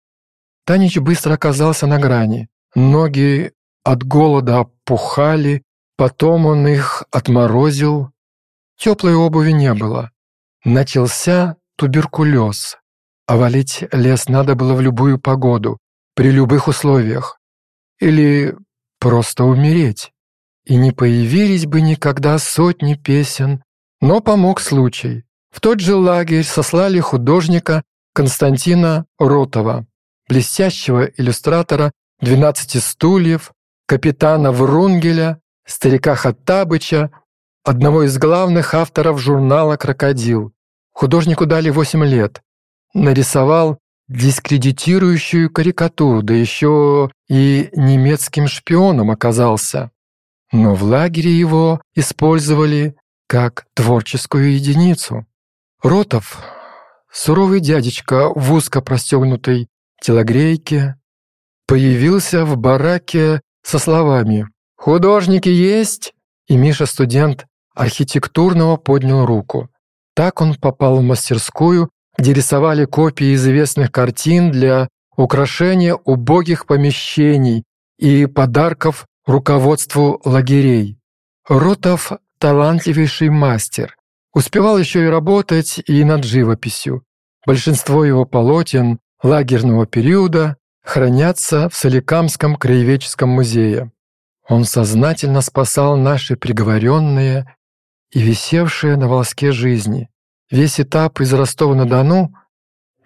Танич 0.65 0.97
быстро 0.99 1.35
оказался 1.35 1.87
на 1.87 1.99
грани. 1.99 2.49
Ноги 2.75 3.53
от 3.85 4.05
голода 4.05 4.61
опухали, 4.61 5.63
потом 5.97 6.47
он 6.47 6.67
их 6.67 7.05
отморозил. 7.11 8.11
Теплой 8.79 9.15
обуви 9.15 9.53
не 9.53 9.73
было. 9.75 10.11
Начался 10.67 11.57
туберкулез. 11.77 12.77
А 13.27 13.37
валить 13.37 13.85
лес 13.93 14.29
надо 14.29 14.55
было 14.55 14.75
в 14.75 14.83
любую 14.83 15.19
погоду, 15.19 15.79
при 16.15 16.31
любых 16.31 16.69
условиях. 16.69 17.41
Или 17.99 18.55
просто 19.01 19.45
умереть. 19.45 20.13
И 20.65 20.77
не 20.77 20.93
появились 20.93 21.65
бы 21.65 21.81
никогда 21.81 22.39
сотни 22.39 22.95
песен, 22.95 23.63
но 24.03 24.21
помог 24.21 24.61
случай. 24.61 25.25
В 25.51 25.61
тот 25.61 25.81
же 25.81 25.95
лагерь 25.95 26.45
сослали 26.45 27.01
художника 27.01 27.83
Константина 28.13 29.07
Ротова 29.19 29.87
блестящего 30.29 31.05
иллюстратора 31.05 31.93
«Двенадцати 32.21 32.79
стульев», 32.79 33.53
капитана 33.87 34.53
Врунгеля, 34.53 35.41
старика 35.67 36.15
Хаттабыча, 36.15 37.11
одного 37.65 38.05
из 38.05 38.19
главных 38.19 38.75
авторов 38.75 39.21
журнала 39.21 39.77
«Крокодил». 39.77 40.53
Художнику 40.97 41.45
дали 41.45 41.69
восемь 41.69 42.07
лет. 42.07 42.41
Нарисовал 42.95 43.79
дискредитирующую 44.09 45.51
карикатуру, 45.51 46.23
да 46.23 46.33
еще 46.33 47.11
и 47.29 47.69
немецким 47.75 48.49
шпионом 48.49 49.11
оказался. 49.11 49.91
Но 50.53 50.75
в 50.75 50.85
лагере 50.85 51.39
его 51.39 51.83
использовали 51.95 52.97
как 53.29 53.67
творческую 53.75 54.55
единицу. 54.55 55.27
Ротов, 55.83 56.43
суровый 57.13 57.61
дядечка 57.61 58.31
в 58.35 58.55
узко 58.55 58.81
простегнутой 58.81 59.69
телогрейке, 60.01 60.97
появился 61.67 62.47
в 62.47 62.57
бараке 62.57 63.43
со 63.63 63.79
словами 63.79 64.49
«Художники 64.77 65.51
есть?» 65.51 66.15
И 66.49 66.57
Миша-студент 66.57 67.45
архитектурного 67.75 68.79
поднял 68.79 69.27
руку. 69.27 69.69
Так 70.17 70.41
он 70.41 70.55
попал 70.55 70.97
в 70.97 71.03
мастерскую, 71.03 71.91
где 72.17 72.33
рисовали 72.33 72.87
копии 72.87 73.35
известных 73.35 73.93
картин 73.93 74.51
для 74.51 74.89
украшения 75.15 75.95
убогих 75.95 76.65
помещений 76.65 77.65
и 77.99 78.25
подарков 78.25 79.07
руководству 79.27 80.23
лагерей. 80.25 80.99
Ротов– 81.47 82.13
талантливейший 82.39 83.29
мастер. 83.29 83.95
Успевал 84.33 84.79
еще 84.79 85.05
и 85.05 85.09
работать 85.09 85.83
и 85.87 86.03
над 86.03 86.25
живописью. 86.25 87.05
Большинство 87.47 88.03
его 88.03 88.25
полотен 88.25 88.99
лагерного 89.23 89.87
периода 89.87 90.57
хранятся 90.83 91.69
в 91.69 91.75
Соликамском 91.75 92.57
краеведческом 92.57 93.29
музее. 93.29 93.93
Он 94.49 94.65
сознательно 94.65 95.43
спасал 95.43 95.99
наши 95.99 96.37
приговоренные 96.37 97.56
и 98.13 98.21
висевшие 98.21 98.97
на 98.97 99.09
волоске 99.09 99.53
жизни. 99.53 100.09
Весь 100.51 100.81
этап 100.81 101.21
из 101.21 101.33
Ростова-на-Дону, 101.33 102.35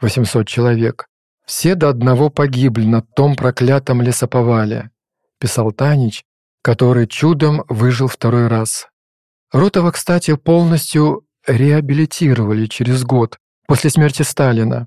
800 0.01 0.47
человек, 0.47 1.07
все 1.47 1.75
до 1.75 1.89
одного 1.89 2.31
погибли 2.31 2.85
на 2.85 3.03
том 3.03 3.35
проклятом 3.35 4.03
лесоповале, 4.03 4.91
писал 5.39 5.73
Танич, 5.73 6.25
который 6.63 7.07
чудом 7.07 7.65
выжил 7.69 8.09
второй 8.09 8.47
раз. 8.47 8.89
Ротова, 9.53 9.91
кстати, 9.91 10.37
полностью 10.37 11.27
реабилитировали 11.47 12.67
через 12.67 13.05
год 13.05 13.39
после 13.67 13.91
смерти 13.91 14.23
Сталина. 14.23 14.87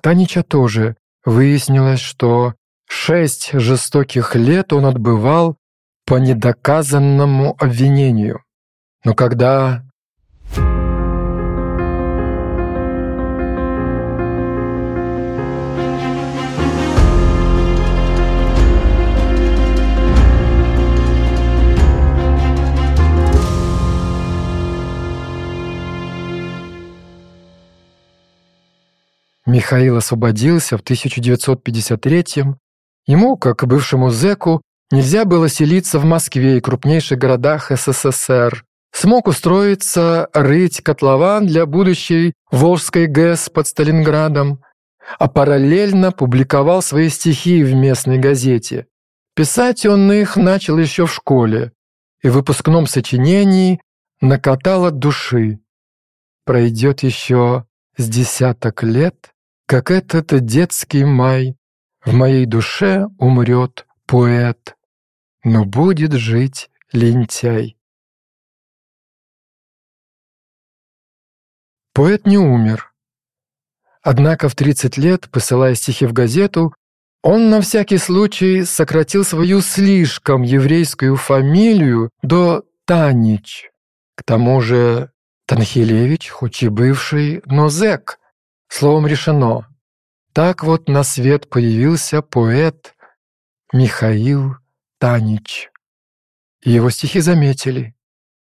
Танича 0.00 0.42
тоже 0.42 0.96
выяснилось, 1.24 2.00
что 2.00 2.54
шесть 2.88 3.50
жестоких 3.52 4.34
лет 4.34 4.72
он 4.72 4.86
отбывал 4.86 5.56
по 6.06 6.16
недоказанному 6.16 7.56
обвинению. 7.58 8.42
Но 9.04 9.14
когда... 9.14 9.84
Михаил 29.44 29.96
освободился 29.96 30.78
в 30.78 30.82
1953-м, 30.82 32.58
Ему, 33.06 33.36
как 33.36 33.66
бывшему 33.66 34.10
зэку, 34.10 34.62
нельзя 34.92 35.24
было 35.24 35.48
селиться 35.48 35.98
в 35.98 36.04
Москве 36.04 36.58
и 36.58 36.60
крупнейших 36.60 37.18
городах 37.18 37.70
СССР, 37.70 38.64
Смог 38.92 39.26
устроиться 39.26 40.28
рыть 40.34 40.82
котлован 40.82 41.46
для 41.46 41.66
будущей 41.66 42.34
Волжской 42.50 43.06
ГЭС 43.06 43.48
под 43.48 43.66
Сталинградом, 43.66 44.62
а 45.18 45.28
параллельно 45.28 46.12
публиковал 46.12 46.82
свои 46.82 47.08
стихи 47.08 47.64
в 47.64 47.74
местной 47.74 48.18
газете. 48.18 48.86
Писать 49.34 49.86
он 49.86 50.12
их 50.12 50.36
начал 50.36 50.78
еще 50.78 51.06
в 51.06 51.12
школе 51.12 51.72
и 52.22 52.28
в 52.28 52.34
выпускном 52.34 52.86
сочинении 52.86 53.80
накатал 54.20 54.84
от 54.84 54.98
души. 54.98 55.58
Пройдет 56.44 57.02
еще 57.02 57.64
с 57.96 58.08
десяток 58.08 58.82
лет, 58.82 59.32
как 59.66 59.90
этот 59.90 60.44
детский 60.44 61.04
май, 61.04 61.56
в 62.04 62.12
моей 62.12 62.46
душе 62.46 63.06
умрет 63.18 63.86
поэт, 64.06 64.76
но 65.44 65.64
будет 65.64 66.12
жить 66.12 66.68
лентяй. 66.92 67.76
Поэт 71.94 72.26
не 72.26 72.38
умер. 72.38 72.92
Однако 74.02 74.48
в 74.48 74.54
30 74.54 74.96
лет, 74.96 75.28
посылая 75.30 75.74
стихи 75.74 76.06
в 76.06 76.12
газету, 76.12 76.74
он 77.22 77.50
на 77.50 77.60
всякий 77.60 77.98
случай 77.98 78.64
сократил 78.64 79.24
свою 79.24 79.60
слишком 79.60 80.42
еврейскую 80.42 81.16
фамилию 81.16 82.10
до 82.22 82.64
Танич. 82.84 83.70
К 84.16 84.24
тому 84.24 84.60
же 84.60 85.12
Танхилевич, 85.46 86.30
хоть 86.30 86.62
и 86.62 86.68
бывший, 86.68 87.42
но 87.46 87.68
зэк. 87.68 88.18
Словом 88.68 89.06
решено. 89.06 89.68
Так 90.32 90.64
вот 90.64 90.88
на 90.88 91.04
свет 91.04 91.48
появился 91.48 92.22
поэт 92.22 92.94
Михаил 93.72 94.56
Танич. 94.98 95.70
Его 96.64 96.90
стихи 96.90 97.20
заметили. 97.20 97.94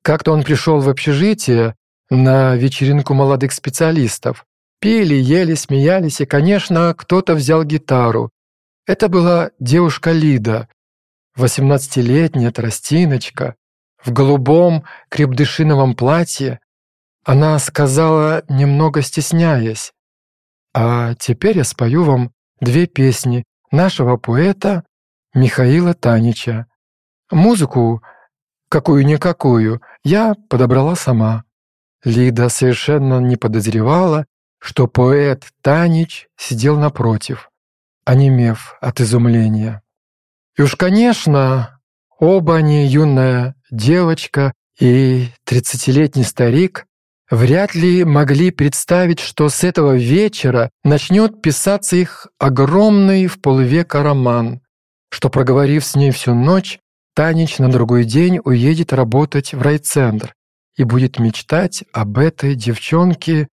Как-то 0.01 0.31
он 0.31 0.43
пришел 0.43 0.79
в 0.79 0.89
общежитие 0.89 1.75
на 2.09 2.55
вечеринку 2.55 3.13
молодых 3.13 3.51
специалистов. 3.51 4.45
Пили, 4.79 5.15
ели, 5.15 5.55
смеялись, 5.55 6.21
и, 6.21 6.25
конечно, 6.25 6.93
кто-то 6.93 7.33
взял 7.35 7.63
гитару. 7.63 8.29
Это 8.85 9.09
была 9.09 9.51
девушка 9.59 10.11
Лида, 10.11 10.67
18-летняя 11.37 12.51
тростиночка, 12.51 13.55
в 14.03 14.11
голубом 14.11 14.83
крепдышиновом 15.09 15.95
платье. 15.95 16.59
Она 17.23 17.57
сказала, 17.57 18.43
немного 18.47 19.01
стесняясь, 19.01 19.91
а 20.77 21.15
теперь 21.15 21.57
я 21.57 21.63
спою 21.63 22.03
вам 22.03 22.31
две 22.59 22.85
песни 22.85 23.45
нашего 23.71 24.17
поэта 24.17 24.83
Михаила 25.33 25.93
Танича. 25.93 26.67
Музыку, 27.31 28.03
какую-никакую, 28.67 29.81
я 30.03 30.35
подобрала 30.49 30.95
сама. 30.95 31.45
Лида 32.05 32.49
совершенно 32.49 33.19
не 33.19 33.35
подозревала, 33.35 34.25
что 34.59 34.87
поэт 34.87 35.47
Танич 35.61 36.27
сидел 36.37 36.77
напротив, 36.77 37.49
онемев 38.05 38.77
от 38.79 39.01
изумления. 39.01 39.81
И 40.57 40.61
уж, 40.61 40.75
конечно, 40.75 41.81
оба 42.19 42.57
они, 42.57 42.85
юная 42.85 43.55
девочка 43.71 44.53
и 44.79 45.27
тридцатилетний 45.45 46.23
старик, 46.23 46.85
вряд 47.29 47.73
ли 47.73 48.03
могли 48.03 48.51
представить, 48.51 49.19
что 49.19 49.49
с 49.49 49.63
этого 49.63 49.97
вечера 49.97 50.69
начнет 50.83 51.41
писаться 51.41 51.95
их 51.95 52.27
огромный 52.37 53.25
в 53.25 53.41
полвека 53.41 54.03
роман, 54.03 54.61
что, 55.09 55.29
проговорив 55.29 55.83
с 55.83 55.95
ней 55.95 56.11
всю 56.11 56.35
ночь, 56.35 56.79
Танич 57.15 57.57
на 57.59 57.71
другой 57.71 58.03
день 58.03 58.41
уедет 58.43 58.93
работать 58.93 59.53
в 59.53 59.61
райцентр 59.61 60.34
и 60.75 60.83
будет 60.83 61.19
мечтать 61.19 61.83
об 61.93 62.17
этой 62.17 62.55
девчонке 62.55 63.47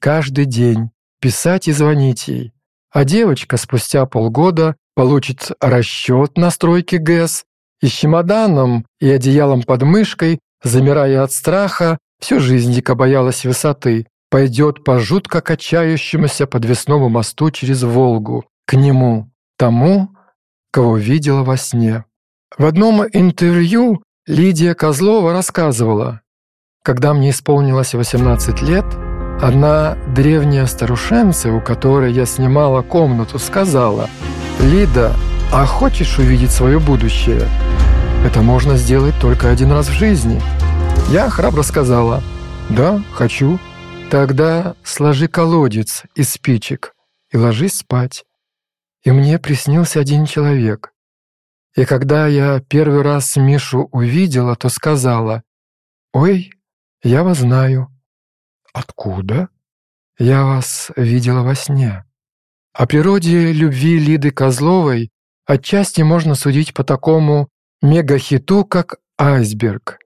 каждый 0.00 0.44
день, 0.44 0.90
писать 1.20 1.68
и 1.68 1.72
звонить 1.72 2.28
ей. 2.28 2.52
А 2.90 3.04
девочка 3.04 3.56
спустя 3.56 4.06
полгода 4.06 4.76
получит 4.94 5.50
расчет 5.60 6.36
на 6.36 6.50
стройке 6.50 6.98
ГЭС 6.98 7.44
и 7.80 7.88
с 7.88 7.90
чемоданом 7.90 8.86
и 9.00 9.10
одеялом 9.10 9.62
под 9.62 9.82
мышкой, 9.82 10.38
замирая 10.62 11.22
от 11.22 11.32
страха, 11.32 11.98
Всю 12.24 12.40
жизнь 12.40 12.72
дико 12.72 12.94
боялась 12.94 13.44
высоты, 13.44 14.06
пойдет 14.30 14.82
по 14.82 14.98
жутко 14.98 15.42
качающемуся 15.42 16.46
подвесному 16.46 17.10
мосту 17.10 17.50
через 17.50 17.82
Волгу, 17.82 18.46
к 18.66 18.74
нему, 18.74 19.30
тому, 19.58 20.08
кого 20.72 20.96
видела 20.96 21.42
во 21.42 21.58
сне. 21.58 22.06
В 22.56 22.64
одном 22.64 23.04
интервью 23.12 24.02
Лидия 24.26 24.74
Козлова 24.74 25.32
рассказывала, 25.32 26.22
когда 26.84 27.14
мне 27.14 27.30
исполнилось 27.30 27.94
18 27.94 28.60
лет, 28.60 28.84
одна 29.40 29.96
древняя 30.14 30.66
старушенция, 30.66 31.54
у 31.54 31.60
которой 31.62 32.12
я 32.12 32.26
снимала 32.26 32.82
комнату, 32.82 33.38
сказала, 33.38 34.10
«Лида, 34.60 35.16
а 35.50 35.64
хочешь 35.64 36.18
увидеть 36.18 36.50
свое 36.50 36.78
будущее? 36.78 37.48
Это 38.26 38.42
можно 38.42 38.76
сделать 38.76 39.14
только 39.18 39.48
один 39.48 39.72
раз 39.72 39.88
в 39.88 39.92
жизни». 39.92 40.42
Я 41.08 41.30
храбро 41.30 41.62
сказала 41.62 42.22
«Да, 42.68 43.02
хочу». 43.14 43.58
«Тогда 44.10 44.74
сложи 44.84 45.26
колодец 45.26 46.02
из 46.14 46.34
спичек 46.34 46.94
и 47.32 47.38
ложись 47.38 47.78
спать». 47.78 48.26
И 49.02 49.10
мне 49.10 49.38
приснился 49.38 50.00
один 50.00 50.26
человек. 50.26 50.92
И 51.74 51.86
когда 51.86 52.26
я 52.26 52.60
первый 52.60 53.00
раз 53.00 53.36
Мишу 53.36 53.88
увидела, 53.90 54.54
то 54.54 54.68
сказала 54.68 55.42
«Ой, 56.12 56.53
я 57.04 57.22
вас 57.22 57.38
знаю». 57.38 57.88
«Откуда?» 58.72 59.48
«Я 60.18 60.44
вас 60.44 60.90
видела 60.96 61.42
во 61.42 61.54
сне». 61.54 62.04
О 62.72 62.86
природе 62.86 63.52
любви 63.52 63.98
Лиды 63.98 64.32
Козловой 64.32 65.10
отчасти 65.46 66.02
можно 66.02 66.34
судить 66.34 66.74
по 66.74 66.82
такому 66.82 67.48
мегахиту, 67.82 68.64
как 68.64 68.96
«Айсберг». 69.16 69.98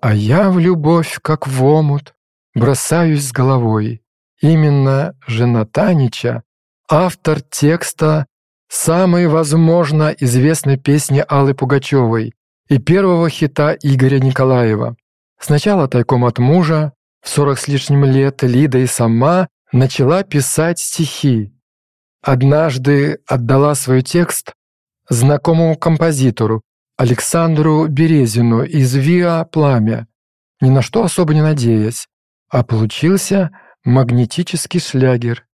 А 0.00 0.14
я 0.14 0.50
в 0.50 0.58
любовь, 0.58 1.18
как 1.22 1.46
в 1.46 1.64
омут, 1.64 2.14
бросаюсь 2.54 3.28
с 3.28 3.32
головой. 3.32 4.02
Именно 4.40 5.14
жена 5.26 5.66
Танича, 5.66 6.42
автор 6.88 7.42
текста 7.42 8.26
самой, 8.68 9.26
возможно, 9.26 10.14
известной 10.18 10.78
песни 10.78 11.22
Аллы 11.28 11.54
Пугачевой 11.54 12.32
и 12.68 12.78
первого 12.78 13.28
хита 13.28 13.76
Игоря 13.82 14.18
Николаева. 14.18 14.96
Сначала 15.40 15.88
тайком 15.88 16.24
от 16.24 16.38
мужа, 16.38 16.92
в 17.22 17.28
сорок 17.28 17.58
с 17.58 17.66
лишним 17.66 18.04
лет 18.04 18.42
Лида 18.42 18.78
и 18.78 18.86
сама 18.86 19.48
начала 19.72 20.22
писать 20.22 20.78
стихи. 20.78 21.52
Однажды 22.22 23.20
отдала 23.26 23.74
свой 23.74 24.02
текст 24.02 24.52
знакомому 25.08 25.76
композитору, 25.76 26.62
Александру 26.98 27.88
Березину 27.88 28.62
из 28.62 28.94
«Виа 28.94 29.46
Пламя», 29.46 30.06
ни 30.60 30.68
на 30.68 30.82
что 30.82 31.02
особо 31.02 31.32
не 31.32 31.40
надеясь, 31.40 32.06
а 32.50 32.62
получился 32.62 33.50
магнетический 33.84 34.80
шлягер. 34.80 35.46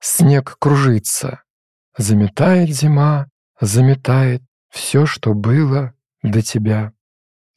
Снег 0.00 0.56
кружится, 0.58 1.42
заметает 1.96 2.68
зима, 2.68 3.28
заметает 3.58 4.42
все, 4.68 5.06
что 5.06 5.32
было 5.32 5.94
до 6.22 6.42
тебя. 6.42 6.92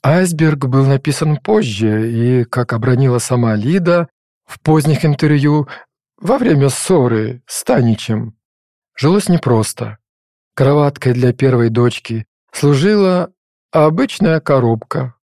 «Айсберг» 0.04 0.66
был 0.66 0.86
написан 0.86 1.38
позже, 1.38 2.12
и, 2.12 2.44
как 2.44 2.74
обронила 2.74 3.20
сама 3.20 3.56
Лида 3.56 4.10
в 4.46 4.60
поздних 4.60 5.06
интервью, 5.06 5.68
во 6.18 6.38
время 6.38 6.70
ссоры 6.70 7.42
с 7.48 7.64
Таничем, 7.64 8.36
жилось 8.96 9.30
непросто. 9.30 9.98
Кроваткой 10.56 11.14
для 11.14 11.34
первой 11.34 11.70
дочки 11.70 12.26
служила 12.52 13.32
обычная 13.72 14.40
коробка. 14.40 15.16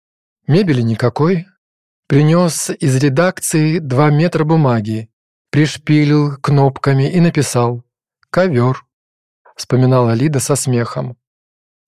Мебели 0.46 0.82
никакой. 0.82 1.46
Принес 2.08 2.70
из 2.70 2.96
редакции 2.96 3.78
два 3.78 4.10
метра 4.10 4.42
бумаги, 4.42 5.10
пришпилил 5.50 6.36
кнопками 6.38 7.08
и 7.08 7.20
написал 7.20 7.84
«Ковер», 8.30 8.84
вспоминала 9.54 10.12
Лида 10.12 10.40
со 10.40 10.56
смехом. 10.56 11.16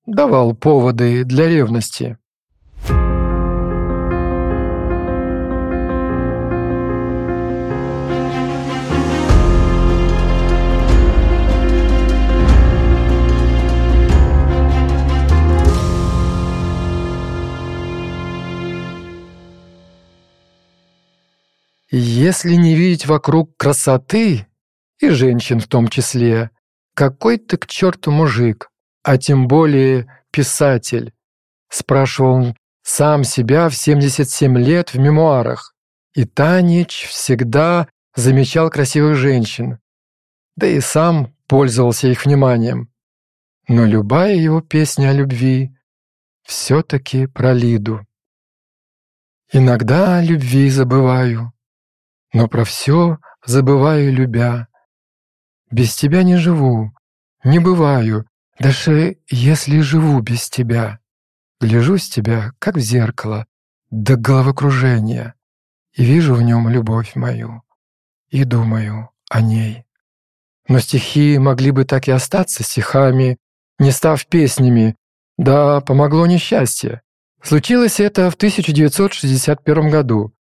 Давал 0.07 0.55
поводы 0.55 1.25
для 1.25 1.49
ревности. 1.49 2.19
Если 21.95 22.55
не 22.55 22.75
видеть 22.75 23.07
вокруг 23.07 23.57
красоты 23.57 24.47
и 25.03 25.11
женщин 25.11 25.61
в 25.61 25.67
том 25.67 25.89
числе. 25.89 26.51
«Какой 26.95 27.39
ты 27.39 27.57
к 27.57 27.67
черту 27.67 28.11
мужик, 28.11 28.71
а 29.03 29.19
тем 29.19 29.49
более 29.49 30.07
писатель?» 30.31 31.13
спрашивал 31.69 32.55
сам 32.83 33.25
себя 33.25 33.69
в 33.69 33.75
77 33.75 34.59
лет 34.59 34.95
в 34.95 34.99
мемуарах. 34.99 35.75
И 36.15 36.25
Танич 36.25 37.07
всегда 37.09 37.89
замечал 38.15 38.71
красивых 38.71 39.17
женщин, 39.17 39.79
да 40.57 40.67
и 40.67 40.81
сам 40.81 41.35
пользовался 41.47 42.09
их 42.09 42.27
вниманием. 42.27 42.93
Но 43.69 43.87
любая 43.87 44.35
его 44.35 44.61
песня 44.61 45.11
о 45.11 45.15
любви 45.15 45.75
все-таки 46.43 47.27
про 47.27 47.55
Лиду. 47.55 48.07
Иногда 49.51 50.19
о 50.19 50.23
любви 50.23 50.69
забываю, 50.69 51.52
но 52.33 52.49
про 52.49 52.65
все 52.65 53.19
забываю, 53.45 54.13
любя. 54.13 54.69
Без 55.71 55.95
тебя 55.95 56.23
не 56.23 56.37
живу, 56.37 56.93
не 57.45 57.59
бываю, 57.59 58.27
даже 58.59 59.19
если 59.29 59.81
живу 59.81 60.21
без 60.21 60.49
тебя. 60.49 60.99
Гляжу 61.61 61.99
с 61.99 62.09
тебя, 62.09 62.53
как 62.59 62.77
в 62.77 62.81
зеркало, 62.81 63.47
до 63.91 64.17
головокружения, 64.17 65.35
и 65.93 66.05
вижу 66.05 66.35
в 66.35 66.43
нем 66.43 66.69
любовь 66.69 67.15
мою, 67.15 67.63
и 68.31 68.45
думаю 68.45 69.11
о 69.31 69.41
ней. 69.41 69.85
Но 70.69 70.81
стихи 70.81 71.39
могли 71.39 71.71
бы 71.71 71.85
так 71.85 72.09
и 72.09 72.13
остаться 72.13 72.63
стихами, 72.63 73.39
не 73.79 73.91
став 73.91 74.27
песнями, 74.27 74.97
да 75.37 75.81
помогло 75.81 76.27
несчастье. 76.27 77.03
Случилось 77.43 77.99
это 77.99 78.31
в 78.31 78.35
1961 78.35 79.91
году. 79.91 80.33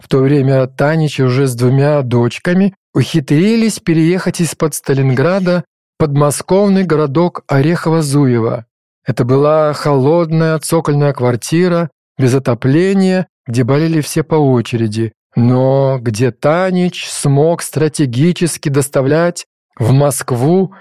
В 0.00 0.08
то 0.08 0.18
время 0.18 0.66
Танич 0.66 1.20
уже 1.20 1.46
с 1.46 1.54
двумя 1.54 2.02
дочками 2.02 2.74
ухитрились 2.94 3.78
переехать 3.78 4.40
из-под 4.40 4.74
Сталинграда 4.74 5.64
в 5.94 5.98
подмосковный 5.98 6.84
городок 6.84 7.44
Орехово-Зуево. 7.48 8.64
Это 9.06 9.24
была 9.24 9.72
холодная 9.74 10.58
цокольная 10.58 11.12
квартира, 11.12 11.90
без 12.18 12.34
отопления, 12.34 13.28
где 13.46 13.64
болели 13.64 14.00
все 14.00 14.22
по 14.22 14.34
очереди, 14.34 15.12
но 15.36 15.98
где 16.00 16.30
Танич 16.30 17.08
смог 17.08 17.62
стратегически 17.62 18.68
доставлять 18.68 19.46
в 19.78 19.92
Москву 19.92 20.74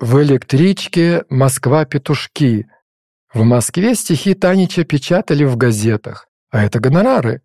в 0.00 0.20
электричке 0.22 1.24
«Москва-петушки». 1.28 2.66
В 3.32 3.44
Москве 3.44 3.94
стихи 3.94 4.34
Танича 4.34 4.84
печатали 4.84 5.44
в 5.44 5.56
газетах, 5.56 6.28
а 6.50 6.64
это 6.64 6.80
гонорары. 6.80 7.42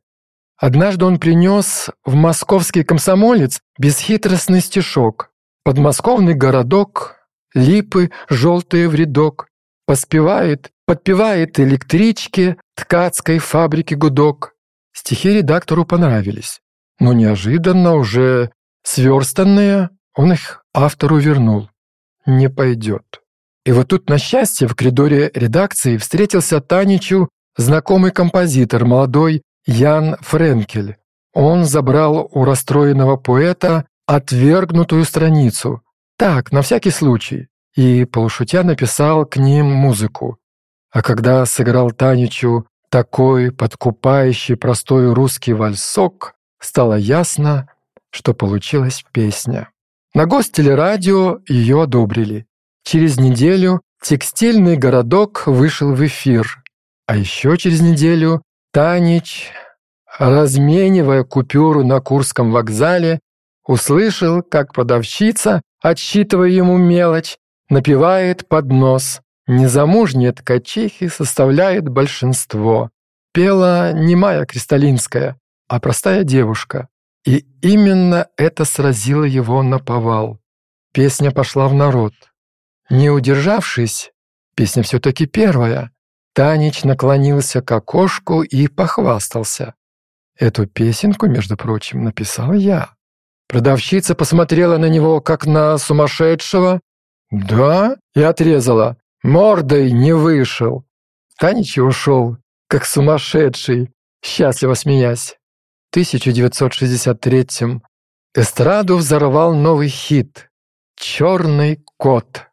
Однажды 0.57 1.05
он 1.05 1.19
принес 1.19 1.89
в 2.03 2.15
московский 2.15 2.83
комсомолец 2.83 3.61
бесхитростный 3.77 4.61
стишок. 4.61 5.31
Подмосковный 5.63 6.33
городок, 6.33 7.15
липы 7.53 8.11
желтые 8.29 8.89
в 8.89 8.95
рядок, 8.95 9.47
поспевает, 9.85 10.71
подпевает 10.85 11.59
электричке 11.59 12.57
ткацкой 12.75 13.39
фабрики 13.39 13.93
гудок. 13.93 14.53
Стихи 14.93 15.29
редактору 15.29 15.85
понравились, 15.85 16.61
но 16.99 17.13
неожиданно 17.13 17.95
уже 17.95 18.51
сверстанные 18.83 19.91
он 20.15 20.33
их 20.33 20.63
автору 20.73 21.17
вернул. 21.17 21.69
Не 22.25 22.49
пойдет. 22.49 23.21
И 23.63 23.71
вот 23.71 23.89
тут, 23.89 24.09
на 24.09 24.17
счастье, 24.17 24.67
в 24.67 24.75
коридоре 24.75 25.29
редакции 25.33 25.97
встретился 25.97 26.59
Таничу 26.61 27.29
знакомый 27.55 28.11
композитор, 28.11 28.85
молодой 28.85 29.43
Ян 29.67 30.15
Френкель. 30.21 30.95
Он 31.33 31.65
забрал 31.65 32.29
у 32.31 32.45
расстроенного 32.45 33.17
поэта 33.17 33.85
отвергнутую 34.07 35.03
страницу. 35.03 35.83
Так, 36.17 36.53
на 36.53 36.61
всякий 36.61 36.89
случай. 36.89 37.49
И, 37.75 38.05
полушутя, 38.05 38.63
написал 38.63 39.25
к 39.25 39.35
ним 39.35 39.65
музыку. 39.65 40.39
А 40.89 41.01
когда 41.01 41.45
сыграл 41.45 41.91
Таничу 41.91 42.65
такой 42.89 43.51
подкупающий 43.51 44.55
простой 44.55 45.13
русский 45.13 45.51
вальсок, 45.51 46.33
стало 46.59 46.95
ясно, 46.95 47.69
что 48.09 48.33
получилась 48.33 49.03
песня. 49.11 49.69
На 50.13 50.25
гостелерадио 50.25 51.39
ее 51.47 51.83
одобрили. 51.83 52.47
Через 52.83 53.19
неделю 53.19 53.81
текстильный 54.01 54.77
городок 54.77 55.43
вышел 55.45 55.93
в 55.93 56.05
эфир. 56.05 56.63
А 57.05 57.17
еще 57.17 57.57
через 57.57 57.81
неделю 57.81 58.41
Танич, 58.77 59.49
разменивая 60.19 61.23
купюру 61.23 61.83
на 61.83 61.99
Курском 61.99 62.51
вокзале, 62.51 63.19
услышал, 63.65 64.43
как 64.43 64.71
продавщица, 64.71 65.63
отсчитывая 65.81 66.49
ему 66.49 66.77
мелочь, 66.77 67.37
напевает 67.69 68.47
под 68.47 68.67
нос. 68.67 69.21
Незамужние 69.47 70.31
ткачихи 70.31 71.07
составляет 71.07 71.89
большинство. 71.89 72.91
Пела 73.33 73.93
не 73.93 74.15
Майя 74.15 74.45
Кристалинская, 74.45 75.39
а 75.67 75.79
простая 75.79 76.23
девушка. 76.23 76.87
И 77.25 77.47
именно 77.63 78.27
это 78.37 78.63
сразило 78.63 79.23
его 79.23 79.63
на 79.63 79.79
повал. 79.79 80.39
Песня 80.93 81.31
пошла 81.31 81.67
в 81.67 81.73
народ. 81.73 82.13
Не 82.91 83.09
удержавшись, 83.09 84.11
песня 84.55 84.83
все-таки 84.83 85.25
первая, 85.25 85.89
Танич 86.37 86.83
наклонился 86.83 87.63
к 87.63 87.71
окошку 87.71 88.43
и 88.43 88.67
похвастался. 88.67 89.73
Эту 90.37 90.67
песенку, 90.67 91.25
между 91.25 91.57
прочим, 91.57 92.03
написал 92.03 92.53
я. 92.53 92.91
Продавщица 93.47 94.13
посмотрела 94.13 94.77
на 94.77 94.85
него, 94.87 95.19
как 95.19 95.47
на 95.47 95.79
сумасшедшего. 95.79 96.79
«Да?» 97.31 97.97
и 98.13 98.21
отрезала. 98.21 98.97
«Мордой 99.23 99.91
не 99.91 100.13
вышел». 100.13 100.85
Танич 101.39 101.79
ушел, 101.79 102.37
как 102.67 102.85
сумасшедший, 102.85 103.91
счастливо 104.23 104.75
смеясь. 104.75 105.39
1963-м 105.95 107.81
эстраду 108.35 108.97
взорвал 108.97 109.55
новый 109.55 109.87
хит 109.87 110.51
«Черный 110.95 111.83
кот». 111.97 112.45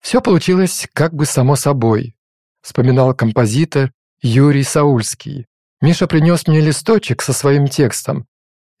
Все 0.00 0.22
получилось 0.22 0.88
как 0.94 1.12
бы 1.12 1.26
само 1.26 1.56
собой, 1.56 2.16
вспоминал 2.62 3.14
композитор 3.14 3.92
Юрий 4.22 4.62
Саульский. 4.62 5.46
Миша 5.80 6.06
принес 6.06 6.46
мне 6.46 6.60
листочек 6.60 7.22
со 7.22 7.32
своим 7.32 7.66
текстом. 7.66 8.26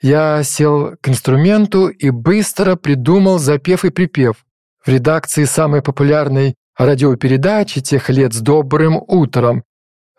Я 0.00 0.42
сел 0.42 0.96
к 1.00 1.08
инструменту 1.08 1.88
и 1.88 2.10
быстро 2.10 2.76
придумал 2.76 3.38
запев 3.38 3.84
и 3.84 3.90
припев. 3.90 4.44
В 4.84 4.88
редакции 4.88 5.44
самой 5.44 5.82
популярной 5.82 6.54
радиопередачи 6.76 7.80
тех 7.80 8.08
лет 8.08 8.32
с 8.32 8.40
добрым 8.40 9.02
утром 9.06 9.64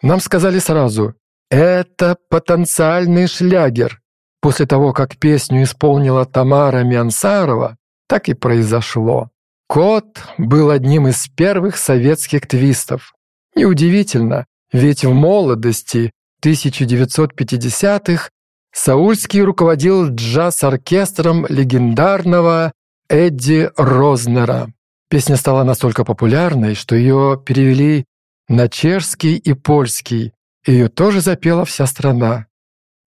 нам 0.01 0.19
сказали 0.19 0.59
сразу 0.59 1.15
это 1.53 2.17
потенциальный 2.29 3.27
шлягер. 3.27 4.01
После 4.41 4.65
того, 4.65 4.91
как 4.91 5.17
песню 5.17 5.63
исполнила 5.63 6.25
Тамара 6.25 6.83
Миансарова, 6.83 7.77
так 8.07 8.27
и 8.27 8.33
произошло. 8.33 9.29
Кот 9.67 10.23
был 10.39 10.71
одним 10.71 11.07
из 11.07 11.27
первых 11.27 11.77
советских 11.77 12.47
твистов. 12.47 13.13
Неудивительно, 13.55 14.45
ведь 14.71 15.03
в 15.05 15.13
молодости 15.13 16.11
1950-х 16.43 18.29
Саульский 18.73 19.41
руководил 19.41 20.09
джаз-оркестром 20.09 21.45
легендарного 21.47 22.73
Эдди 23.07 23.69
Рознера. 23.77 24.73
Песня 25.09 25.35
стала 25.37 25.63
настолько 25.63 26.03
популярной, 26.03 26.73
что 26.73 26.95
ее 26.95 27.39
перевели 27.45 28.05
на 28.47 28.67
чешский 28.67 29.35
и 29.35 29.53
польский, 29.53 30.33
ее 30.65 30.89
тоже 30.89 31.21
запела 31.21 31.65
вся 31.65 31.85
страна. 31.85 32.47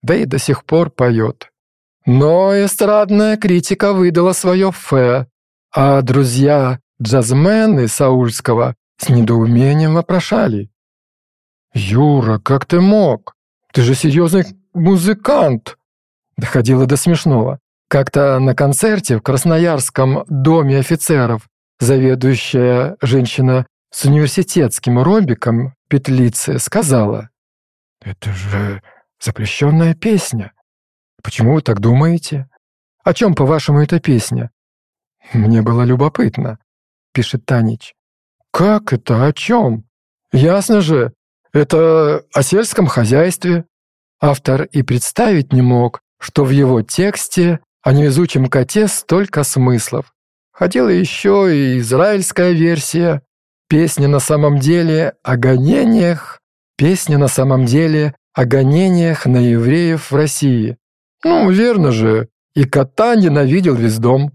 Да 0.01 0.15
и 0.15 0.25
до 0.25 0.37
сих 0.39 0.63
пор 0.63 0.89
поет. 0.89 1.51
Но 2.05 2.53
эстрадная 2.53 3.35
критика 3.35 3.91
выдала 3.91 4.31
свое 4.31 4.71
фе, 4.71 5.27
а 5.75 6.01
друзья 6.01 6.79
джазмены 7.01 7.89
Саульского 7.89 8.75
с 8.97 9.09
недоумением 9.09 9.93
вопрошали. 9.93 10.69
«Юра, 11.73 12.39
как 12.39 12.65
ты 12.65 12.81
мог? 12.81 13.35
Ты 13.73 13.81
же 13.81 13.95
серьезный 13.95 14.45
музыкант!» 14.73 15.77
Доходило 16.37 16.85
до 16.85 16.97
смешного. 16.97 17.59
Как-то 17.89 18.39
на 18.39 18.53
концерте 18.53 19.17
в 19.17 19.21
Красноярском 19.21 20.25
доме 20.27 20.79
офицеров 20.79 21.47
заведующая 21.79 22.97
женщина 23.01 23.65
с 23.91 24.05
университетским 24.05 25.01
ромбиком 25.01 25.75
петлицы 25.87 26.59
сказала, 26.59 27.29
это 28.01 28.31
же 28.31 28.81
запрещенная 29.19 29.95
песня. 29.95 30.53
Почему 31.23 31.55
вы 31.55 31.61
так 31.61 31.79
думаете? 31.79 32.49
О 33.03 33.13
чем, 33.13 33.35
по-вашему, 33.35 33.81
эта 33.81 33.99
песня? 33.99 34.51
Мне 35.33 35.61
было 35.61 35.83
любопытно, 35.83 36.59
пишет 37.11 37.45
Танич. 37.45 37.95
Как 38.57 38.91
это 38.91 39.23
о 39.23 39.33
чем? 39.33 39.83
Ясно 40.31 40.81
же, 40.81 41.13
это 41.53 42.23
о 42.33 42.41
сельском 42.41 42.87
хозяйстве. 42.87 43.65
Автор 44.19 44.63
и 44.63 44.81
представить 44.81 45.53
не 45.53 45.61
мог, 45.61 46.01
что 46.19 46.43
в 46.43 46.49
его 46.49 46.81
тексте 46.81 47.59
о 47.83 47.93
невезучем 47.93 48.47
коте 48.47 48.87
столько 48.87 49.43
смыслов. 49.43 50.11
Хотела 50.51 50.89
еще 50.89 51.55
и 51.55 51.77
израильская 51.77 52.51
версия. 52.51 53.21
Песня 53.69 54.07
на 54.07 54.17
самом 54.17 54.57
деле 54.57 55.13
о 55.21 55.37
гонениях. 55.37 56.39
Песня 56.77 57.19
на 57.19 57.27
самом 57.27 57.65
деле 57.65 58.15
о 58.33 58.45
гонениях 58.45 59.27
на 59.27 59.37
евреев 59.37 60.09
в 60.09 60.15
России. 60.15 60.77
Ну, 61.23 61.47
верно 61.51 61.91
же, 61.91 62.29
и 62.55 62.63
кота 62.63 63.13
ненавидел 63.13 63.75
весь 63.75 63.99
дом. 63.99 64.31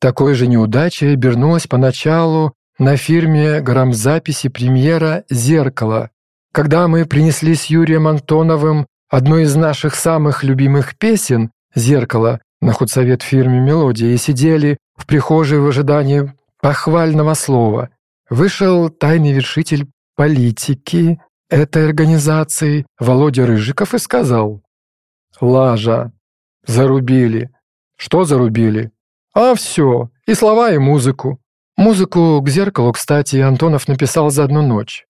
Такой 0.00 0.32
же 0.32 0.46
неудачей 0.46 1.12
обернулась 1.12 1.66
поначалу 1.66 2.54
на 2.78 2.96
фирме 2.96 3.60
грамзаписи 3.60 4.48
премьера 4.48 5.24
«Зеркало», 5.28 6.10
когда 6.52 6.86
мы 6.86 7.06
принесли 7.06 7.54
с 7.54 7.66
Юрием 7.66 8.06
Антоновым 8.06 8.86
одну 9.08 9.38
из 9.38 9.56
наших 9.56 9.96
самых 9.96 10.44
любимых 10.44 10.96
песен 10.96 11.50
«Зеркало» 11.74 12.40
на 12.60 12.72
худсовет 12.72 13.22
фирме 13.22 13.58
«Мелодия» 13.58 14.10
и 14.10 14.16
сидели 14.16 14.78
в 14.96 15.06
прихожей 15.06 15.58
в 15.58 15.66
ожидании 15.66 16.32
похвального 16.60 17.34
слова. 17.34 17.90
Вышел 18.30 18.90
тайный 18.90 19.32
вершитель 19.32 19.88
политики 20.14 21.20
этой 21.50 21.84
организации 21.84 22.86
Володя 22.98 23.46
Рыжиков 23.46 23.94
и 23.94 23.98
сказал 23.98 24.62
«Лажа, 25.40 26.12
зарубили». 26.66 27.50
«Что 27.96 28.22
зарубили?» 28.22 28.92
«А 29.34 29.56
все, 29.56 30.10
и 30.26 30.34
слова, 30.34 30.70
и 30.70 30.78
музыку». 30.78 31.40
Музыку 31.78 32.42
к 32.42 32.48
зеркалу, 32.48 32.92
кстати, 32.92 33.36
Антонов 33.36 33.86
написал 33.86 34.30
за 34.30 34.42
одну 34.42 34.62
ночь. 34.62 35.06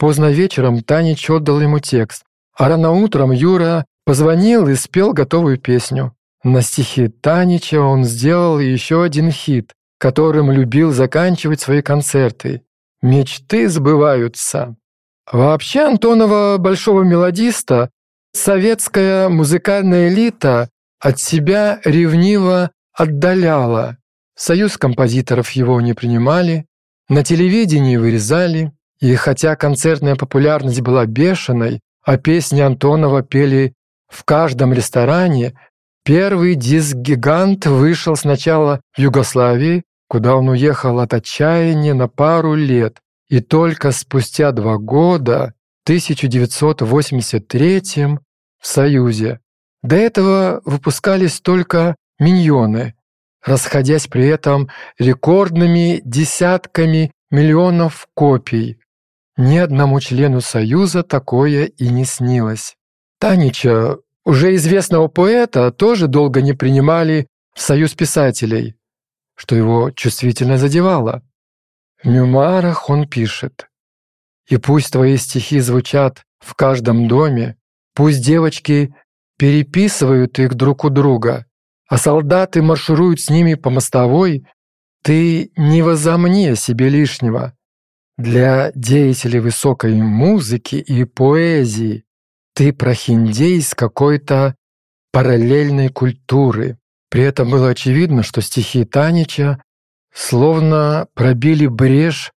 Поздно 0.00 0.32
вечером 0.32 0.82
Танич 0.82 1.30
отдал 1.30 1.60
ему 1.60 1.78
текст, 1.78 2.24
а 2.56 2.68
рано 2.68 2.90
утром 2.90 3.30
Юра 3.30 3.84
позвонил 4.04 4.66
и 4.66 4.74
спел 4.74 5.12
готовую 5.12 5.58
песню. 5.58 6.17
На 6.44 6.62
стихи 6.62 7.08
Танича 7.08 7.80
он 7.80 8.04
сделал 8.04 8.58
еще 8.58 9.02
один 9.02 9.30
хит, 9.30 9.72
которым 9.98 10.50
любил 10.50 10.92
заканчивать 10.92 11.60
свои 11.60 11.82
концерты. 11.82 12.62
«Мечты 13.02 13.68
сбываются». 13.68 14.76
Вообще 15.30 15.80
Антонова 15.80 16.56
большого 16.58 17.02
мелодиста 17.02 17.90
советская 18.32 19.28
музыкальная 19.28 20.08
элита 20.08 20.70
от 21.00 21.18
себя 21.18 21.80
ревниво 21.84 22.70
отдаляла. 22.94 23.98
Союз 24.36 24.78
композиторов 24.78 25.50
его 25.50 25.80
не 25.80 25.94
принимали, 25.94 26.66
на 27.08 27.24
телевидении 27.24 27.96
вырезали, 27.96 28.72
и 29.00 29.14
хотя 29.14 29.56
концертная 29.56 30.16
популярность 30.16 30.80
была 30.80 31.06
бешеной, 31.06 31.80
а 32.04 32.16
песни 32.16 32.60
Антонова 32.60 33.22
пели 33.22 33.74
в 34.08 34.24
каждом 34.24 34.72
ресторане, 34.72 35.54
первый 36.08 36.54
диск-гигант 36.54 37.66
вышел 37.66 38.16
сначала 38.16 38.80
в 38.96 38.98
Югославии, 38.98 39.84
куда 40.08 40.36
он 40.36 40.48
уехал 40.48 41.00
от 41.00 41.12
отчаяния 41.12 41.92
на 41.92 42.08
пару 42.08 42.54
лет, 42.54 42.96
и 43.28 43.40
только 43.40 43.92
спустя 43.92 44.52
два 44.52 44.78
года, 44.78 45.52
в 45.84 45.90
1983 45.90 47.82
в 48.58 48.66
Союзе. 48.66 49.40
До 49.82 49.96
этого 49.96 50.62
выпускались 50.64 51.42
только 51.42 51.94
«Миньоны», 52.18 52.94
расходясь 53.44 54.06
при 54.06 54.28
этом 54.28 54.70
рекордными 54.98 56.00
десятками 56.06 57.12
миллионов 57.30 58.08
копий. 58.14 58.78
Ни 59.36 59.58
одному 59.58 60.00
члену 60.00 60.40
Союза 60.40 61.02
такое 61.02 61.66
и 61.66 61.90
не 61.90 62.06
снилось. 62.06 62.76
Танича, 63.20 63.98
уже 64.28 64.54
известного 64.56 65.08
поэта, 65.08 65.72
тоже 65.72 66.06
долго 66.06 66.42
не 66.42 66.52
принимали 66.52 67.28
в 67.54 67.62
Союз 67.62 67.94
писателей, 67.94 68.76
что 69.34 69.56
его 69.56 69.90
чувствительно 69.90 70.58
задевало. 70.58 71.22
В 72.02 72.08
мемуарах 72.08 72.90
он 72.90 73.08
пишет 73.08 73.70
«И 74.46 74.58
пусть 74.58 74.92
твои 74.92 75.16
стихи 75.16 75.60
звучат 75.60 76.24
в 76.40 76.54
каждом 76.54 77.08
доме, 77.08 77.56
пусть 77.94 78.22
девочки 78.22 78.94
переписывают 79.38 80.38
их 80.38 80.54
друг 80.56 80.84
у 80.84 80.90
друга, 80.90 81.46
а 81.88 81.96
солдаты 81.96 82.60
маршируют 82.60 83.20
с 83.22 83.30
ними 83.30 83.54
по 83.54 83.70
мостовой, 83.70 84.46
ты 85.02 85.52
не 85.56 85.80
возомни 85.80 86.52
себе 86.52 86.90
лишнего. 86.90 87.54
Для 88.18 88.72
деятелей 88.74 89.40
высокой 89.40 89.94
музыки 89.94 90.74
и 90.74 91.04
поэзии 91.04 92.04
ты 92.58 92.72
прохиндей 92.72 93.62
с 93.62 93.72
какой-то 93.72 94.56
параллельной 95.12 95.90
культуры. 95.90 96.76
При 97.08 97.22
этом 97.22 97.50
было 97.50 97.68
очевидно, 97.68 98.24
что 98.24 98.42
стихи 98.42 98.84
Танича 98.84 99.62
словно 100.12 101.06
пробили 101.14 101.68
брешь 101.68 102.32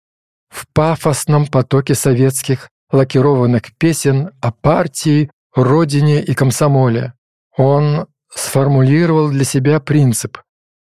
в 0.49 0.67
пафосном 0.75 1.47
потоке 1.47 1.95
советских 1.95 2.69
лакированных 2.91 3.75
песен 3.79 4.29
о 4.41 4.51
партии, 4.51 5.31
родине 5.55 6.21
и 6.21 6.35
комсомоле. 6.35 7.13
Он 7.57 8.05
сформулировал 8.29 9.31
для 9.31 9.43
себя 9.43 9.79
принцип, 9.79 10.37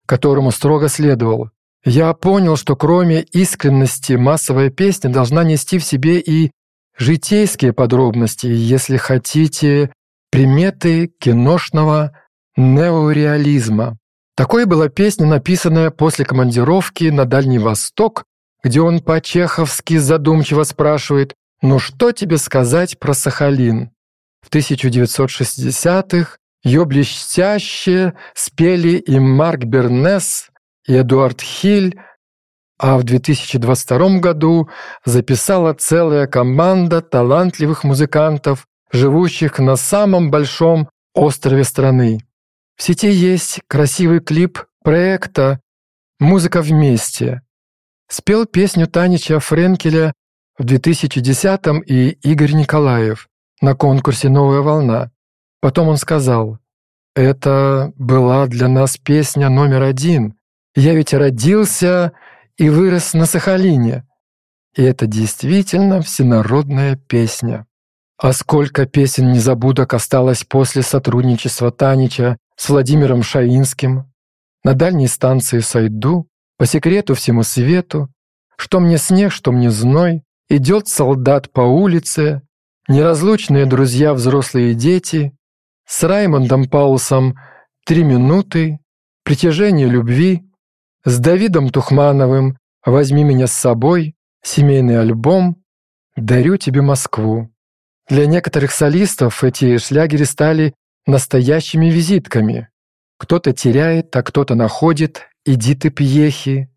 которому 0.05 0.51
строго 0.51 0.88
следовал 0.88 1.51
я 1.85 2.12
понял, 2.12 2.57
что 2.57 2.77
кроме 2.77 3.22
искренности 3.22 4.14
массовая 4.14 4.70
песня 4.70 5.11
должна 5.11 5.44
нести 5.44 5.79
в 5.79 5.85
себе 5.85 6.20
и 6.20 6.51
житейские 6.99 7.73
подробности, 7.73 8.47
если 8.47 8.97
хотите, 8.97 9.93
приметы 10.31 11.11
киношного 11.19 12.13
неореализма. 12.57 13.97
Такой 14.37 14.67
была 14.67 14.89
песня, 14.89 15.27
написанная 15.27 15.91
после 15.91 16.25
командировки 16.25 17.05
на 17.05 17.25
Дальний 17.25 17.59
Восток, 17.59 18.25
где 18.63 18.81
он 18.81 19.01
по-чеховски 19.01 19.97
задумчиво 19.97 20.65
спрашивает 20.65 21.35
«Ну 21.63 21.79
что 21.79 22.13
тебе 22.13 22.39
сказать 22.39 22.99
про 22.99 23.15
Сахалин?» 23.15 23.91
В 24.41 24.51
1960-х 24.55 26.37
ее 26.63 26.85
блестяще 26.85 28.15
спели 28.35 28.97
и 28.97 29.19
Марк 29.19 29.65
Бернес, 29.65 30.51
и 30.87 30.95
Эдуард 30.95 31.41
Хиль, 31.41 32.01
а 32.79 32.97
в 32.97 33.03
2022 33.03 34.21
году 34.21 34.71
записала 35.05 35.75
целая 35.75 36.27
команда 36.27 37.03
талантливых 37.03 37.85
музыкантов, 37.85 38.67
живущих 38.92 39.59
на 39.59 39.77
самом 39.77 40.31
большом 40.31 40.88
острове 41.13 41.65
страны. 41.65 42.21
В 42.77 42.83
сети 42.85 43.11
есть 43.11 43.61
красивый 43.67 44.21
клип 44.21 44.61
проекта 44.85 45.61
«Музыка 46.21 46.63
вместе». 46.63 47.42
Спел 48.09 48.46
песню 48.46 48.87
Танича 48.87 49.40
Френкеля 49.40 50.13
в 50.57 50.65
2010-м 50.65 51.81
и 51.81 52.11
Игорь 52.11 52.52
Николаев 52.52 53.29
на 53.61 53.75
конкурсе 53.75 54.29
«Новая 54.29 54.61
волна». 54.61 55.11
Потом 55.61 55.88
он 55.88 55.96
сказал, 55.96 56.59
«Это 57.17 57.92
была 57.96 58.46
для 58.46 58.69
нас 58.69 58.96
песня 58.96 59.48
номер 59.48 59.83
один, 59.83 60.38
я 60.79 60.94
ведь 60.94 61.13
родился 61.13 62.13
и 62.59 62.69
вырос 62.69 63.15
на 63.15 63.25
Сахалине. 63.25 64.04
И 64.77 64.83
это 64.83 65.06
действительно 65.06 66.02
всенародная 66.02 66.96
песня. 66.96 67.67
А 68.19 68.33
сколько 68.33 68.85
песен 68.85 69.33
незабудок 69.33 69.94
осталось 69.94 70.44
после 70.44 70.83
сотрудничества 70.83 71.71
Танича 71.71 72.37
с 72.56 72.69
Владимиром 72.69 73.23
Шаинским. 73.23 74.13
На 74.65 74.75
дальней 74.75 75.06
станции 75.06 75.61
сойду, 75.61 76.29
по 76.59 76.67
секрету 76.67 77.15
всему 77.15 77.44
свету, 77.44 78.09
что 78.56 78.81
мне 78.81 78.98
снег, 78.98 79.31
что 79.31 79.52
мне 79.52 79.71
зной, 79.71 80.25
идет 80.48 80.88
солдат 80.88 81.52
по 81.52 81.61
улице, 81.61 82.42
неразлучные 82.88 83.67
друзья, 83.67 84.13
взрослые 84.15 84.75
дети, 84.75 85.33
с 85.87 86.02
Раймондом 86.02 86.69
Паулсом 86.69 87.38
три 87.87 88.02
минуты, 88.02 88.81
притяжение 89.23 89.87
любви, 89.87 90.48
с 91.05 91.19
Давидом 91.19 91.71
Тухмановым 91.71 92.59
«Возьми 92.85 93.25
меня 93.25 93.46
с 93.46 93.53
собой», 93.53 94.15
семейный 94.42 95.01
альбом 95.01 95.63
«Дарю 96.17 96.57
тебе 96.57 96.83
Москву». 96.83 97.51
Для 98.09 98.27
некоторых 98.27 98.73
солистов 98.73 99.44
эти 99.44 99.79
шлягеры 99.79 100.25
стали 100.25 100.75
настоящими 101.07 101.87
визитками. 101.87 102.69
Кто-то 103.19 103.53
теряет, 103.53 104.15
а 104.17 104.23
кто-то 104.23 104.55
находит 104.55 105.29
Эдиты 105.44 105.90
Пьехи. 105.90 106.69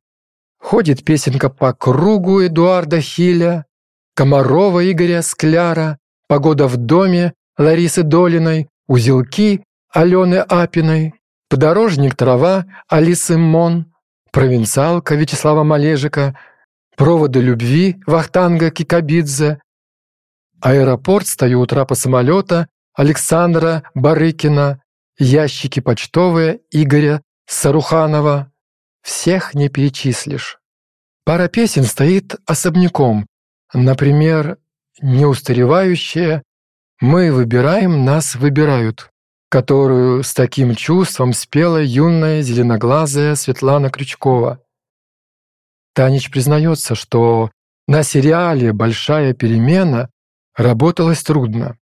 Ходит 0.60 1.04
песенка 1.04 1.50
по 1.50 1.74
кругу 1.74 2.46
Эдуарда 2.46 3.02
Хиля, 3.02 3.66
Комарова 4.16 4.90
Игоря 4.92 5.22
Скляра, 5.22 5.98
«Погода 6.28 6.68
в 6.68 6.78
доме» 6.78 7.34
Ларисы 7.58 8.04
Долиной, 8.04 8.70
узелки 8.88 9.64
Алены 9.92 10.38
Апиной, 10.38 11.14
подорожник 11.50 12.16
трава 12.16 12.66
Алисы 12.88 13.38
Мон, 13.38 13.91
провинциалка 14.32 15.16
Вячеслава 15.16 15.64
Малежика, 15.64 16.38
проводы 16.98 17.42
любви 17.42 18.02
Вахтанга 18.08 18.72
Кикабидзе, 18.72 19.60
аэропорт 20.62 21.28
«Стою 21.28 21.62
у 21.62 21.66
трапа 21.66 21.96
самолета» 21.96 22.68
Александра 22.94 23.84
Барыкина, 23.96 24.82
ящики 25.18 25.80
почтовые 25.80 26.62
Игоря 26.72 27.22
Саруханова. 27.48 28.52
Всех 29.02 29.54
не 29.54 29.70
перечислишь. 29.70 30.60
Пара 31.26 31.48
песен 31.48 31.84
стоит 31.84 32.36
особняком. 32.46 33.28
Например, 33.74 34.58
«Неустаревающая», 35.02 36.44
«Мы 37.00 37.32
выбираем, 37.32 38.06
нас 38.06 38.36
выбирают», 38.36 39.11
которую 39.52 40.24
с 40.24 40.34
таким 40.34 40.76
чувством 40.76 41.34
спела 41.34 41.84
юная 41.84 42.42
зеленоглазая 42.42 43.36
Светлана 43.36 43.90
Крючкова. 43.90 44.64
Танич 45.94 46.32
признается, 46.32 46.96
что 46.96 47.52
на 47.86 48.02
сериале 48.04 48.72
«Большая 48.72 49.34
перемена» 49.34 50.10
работалось 50.56 51.22
трудно. 51.22 51.78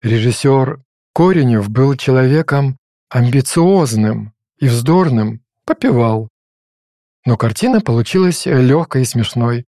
Режиссер 0.00 0.82
Коренев 1.14 1.68
был 1.68 1.96
человеком 1.96 2.78
амбициозным 3.10 4.32
и 4.58 4.68
вздорным, 4.68 5.44
попивал. 5.66 6.30
Но 7.26 7.36
картина 7.36 7.82
получилась 7.82 8.46
легкой 8.46 9.02
и 9.02 9.04
смешной, 9.04 9.66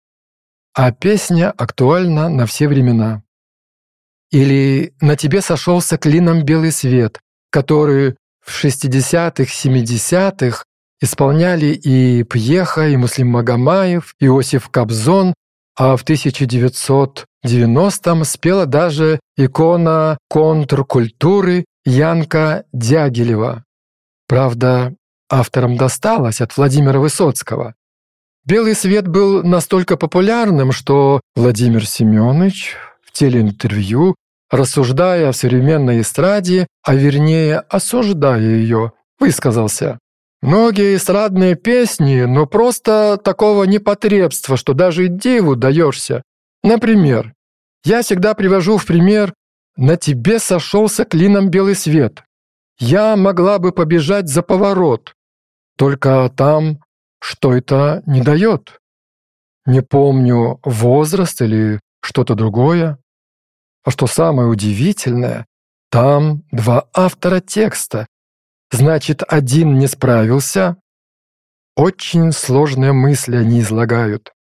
а 0.74 0.93
песня 0.93 1.51
актуальна 1.53 2.28
на 2.28 2.45
все 2.45 2.68
времена. 2.68 3.22
Или 4.30 4.93
«На 5.01 5.16
тебе 5.16 5.41
сошелся 5.41 5.97
клином 5.97 6.45
белый 6.45 6.70
свет», 6.70 7.18
который 7.51 8.17
в 8.45 8.65
60-х, 8.65 9.45
70-х 9.45 10.65
исполняли 11.01 11.67
и 11.67 12.25
Пьеха, 12.25 12.89
и 12.89 12.97
Муслим 12.97 13.29
Магомаев, 13.29 14.17
и 14.21 14.27
Иосиф 14.27 14.69
Кобзон, 14.69 15.33
а 15.77 15.97
в 15.97 16.05
1990-м 16.05 18.25
спела 18.25 18.67
даже 18.67 19.21
икона 19.37 20.19
контркультуры 20.29 21.65
Янка 21.85 22.65
Дягилева. 22.73 23.65
Правда, 24.29 24.95
авторам 25.31 25.77
досталось 25.77 26.41
от 26.41 26.57
Владимира 26.57 26.99
Высоцкого. 26.99 27.75
«Белый 28.45 28.75
свет» 28.75 29.07
был 29.09 29.43
настолько 29.43 29.97
популярным, 29.97 30.73
что 30.73 31.21
Владимир 31.35 31.87
Семенович 31.87 32.77
в 33.03 33.13
телеинтервью, 33.13 34.17
рассуждая 34.51 35.29
о 35.29 35.33
современной 35.33 36.01
эстраде, 36.01 36.67
а 36.83 36.95
вернее 36.95 37.59
осуждая 37.59 38.41
ее, 38.41 38.93
высказался. 39.19 39.99
Многие 40.43 40.97
эстрадные 40.97 41.55
песни, 41.55 42.23
но 42.23 42.47
просто 42.47 43.19
такого 43.23 43.65
непотребства, 43.65 44.57
что 44.57 44.73
даже 44.73 45.09
диву 45.09 45.55
даешься. 45.55 46.23
Например, 46.63 47.35
я 47.85 48.03
всегда 48.03 48.35
привожу 48.35 48.79
в 48.79 48.87
пример 48.87 49.35
«На 49.77 49.97
тебе 49.97 50.39
сошелся 50.39 51.05
клином 51.05 51.51
белый 51.51 51.75
свет». 51.75 52.23
Я 52.79 53.17
могла 53.17 53.59
бы 53.59 53.73
побежать 53.73 54.29
за 54.29 54.43
поворот, 54.43 55.15
только 55.77 56.33
там 56.35 56.81
что 57.21 57.53
это 57.55 58.03
не 58.07 58.23
дает. 58.23 58.81
Не 59.67 59.83
помню, 59.83 60.59
возраст 60.65 61.41
или 61.43 61.81
что-то 62.03 62.35
другое. 62.35 62.99
А 63.85 63.91
что 63.91 64.07
самое 64.07 64.49
удивительное, 64.49 65.47
там 65.91 66.45
два 66.51 66.89
автора 66.93 67.41
текста, 67.41 68.07
Значит, 68.70 69.22
один 69.26 69.78
не 69.78 69.89
справился? 69.89 70.76
Очень 71.76 72.33
сложные 72.33 72.93
мысли 72.93 73.37
они 73.37 73.61
излагают. 73.61 74.33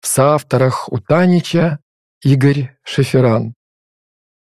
В 0.00 0.06
соавторах 0.06 0.90
у 0.92 0.98
Танича 0.98 1.80
Игорь 2.22 2.76
Шеферан. 2.84 3.54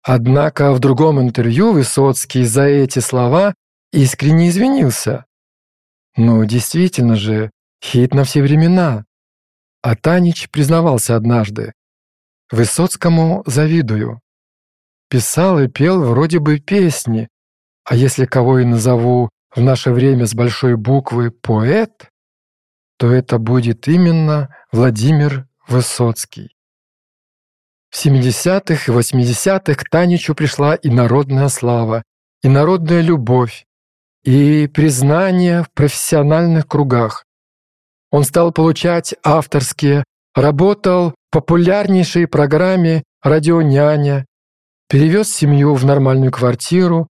Однако 0.02 0.72
в 0.72 0.78
другом 0.78 1.20
интервью 1.20 1.72
Высоцкий 1.72 2.44
за 2.44 2.64
эти 2.64 2.98
слова 2.98 3.54
искренне 3.92 4.50
извинился. 4.50 5.24
Ну, 6.16 6.44
действительно 6.44 7.16
же, 7.16 7.50
хит 7.82 8.12
на 8.12 8.24
все 8.24 8.42
времена. 8.42 9.04
А 9.80 9.96
Танич 9.96 10.50
признавался 10.50 11.16
однажды. 11.16 11.72
Высоцкому 12.50 13.42
завидую. 13.46 14.20
Писал 15.14 15.60
и 15.60 15.68
пел 15.68 16.02
вроде 16.02 16.40
бы 16.40 16.58
песни, 16.58 17.28
а 17.84 17.94
если 17.94 18.24
кого 18.24 18.58
и 18.58 18.64
назову 18.64 19.28
в 19.54 19.60
наше 19.60 19.92
время 19.92 20.26
с 20.26 20.34
большой 20.34 20.74
буквы 20.74 21.30
«поэт», 21.30 22.08
то 22.98 23.12
это 23.12 23.38
будет 23.38 23.86
именно 23.86 24.52
Владимир 24.72 25.46
Высоцкий. 25.68 26.56
В 27.90 28.04
70-х 28.04 28.92
и 28.92 28.96
80-х 28.96 29.74
к 29.76 29.88
Таничу 29.88 30.34
пришла 30.34 30.74
и 30.74 30.90
народная 30.90 31.48
слава, 31.48 32.02
и 32.42 32.48
народная 32.48 33.00
любовь, 33.00 33.66
и 34.24 34.66
признание 34.66 35.62
в 35.62 35.70
профессиональных 35.70 36.66
кругах. 36.66 37.24
Он 38.10 38.24
стал 38.24 38.50
получать 38.50 39.14
авторские, 39.22 40.02
работал 40.34 41.10
в 41.10 41.14
популярнейшей 41.30 42.26
программе 42.26 43.04
«Радио 43.22 43.62
Няня», 43.62 44.26
перевез 44.94 45.28
семью 45.28 45.74
в 45.74 45.84
нормальную 45.84 46.30
квартиру, 46.30 47.08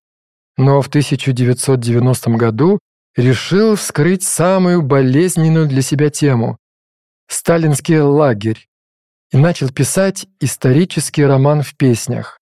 но 0.57 0.80
в 0.80 0.87
1990 0.89 2.30
году 2.30 2.78
решил 3.14 3.76
вскрыть 3.76 4.22
самую 4.22 4.80
болезненную 4.80 5.68
для 5.68 5.82
себя 5.82 6.09
тему– 6.09 6.57
сталинский 7.28 8.01
лагерь, 8.01 8.68
и 9.32 9.37
начал 9.37 9.68
писать 9.68 10.26
исторический 10.41 11.26
роман 11.26 11.61
в 11.61 11.76
песнях. 11.76 12.39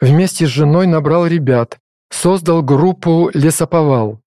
Вместе 0.00 0.46
с 0.46 0.50
женой 0.50 0.86
набрал 0.86 1.26
ребят, 1.26 1.78
создал 2.10 2.62
группу 2.62 3.30
«Лесоповал». 3.34 4.20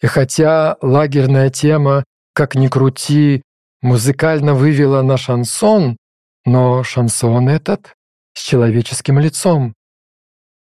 И 0.00 0.06
хотя 0.06 0.76
лагерная 0.80 1.50
тема, 1.50 2.04
как 2.34 2.54
ни 2.54 2.68
крути, 2.68 3.42
музыкально 3.82 4.54
вывела 4.54 5.02
на 5.02 5.16
шансон, 5.16 5.96
но 6.44 6.84
шансон 6.84 7.48
этот 7.48 7.94
с 8.34 8.42
человеческим 8.42 9.18
лицом. 9.18 9.74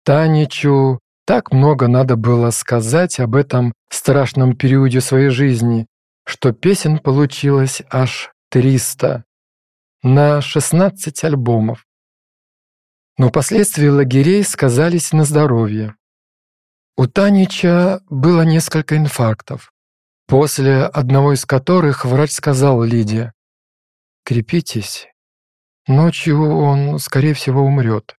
Таничу 0.05 0.99
так 1.25 1.51
много 1.51 1.87
надо 1.87 2.15
было 2.15 2.51
сказать 2.51 3.19
об 3.19 3.35
этом 3.35 3.73
страшном 3.89 4.55
периоде 4.55 5.01
своей 5.01 5.29
жизни, 5.29 5.87
что 6.25 6.51
песен 6.51 6.99
получилось 6.99 7.81
аж 7.89 8.31
300 8.51 9.23
на 10.03 10.41
16 10.41 11.23
альбомов 11.23 11.85
но 13.17 13.29
последствия 13.29 13.91
лагерей 13.91 14.43
сказались 14.43 15.11
на 15.11 15.23
здоровье. 15.23 15.95
У 16.95 17.07
Танича 17.07 18.01
было 18.09 18.41
несколько 18.43 18.97
инфарктов, 18.97 19.71
после 20.27 20.83
одного 20.83 21.33
из 21.33 21.45
которых 21.45 22.05
врач 22.05 22.31
сказал 22.31 22.83
Лиде, 22.83 23.33
«Крепитесь, 24.25 25.07
ночью 25.87 26.41
он, 26.41 26.99
скорее 26.99 27.33
всего, 27.33 27.61
умрет». 27.61 28.15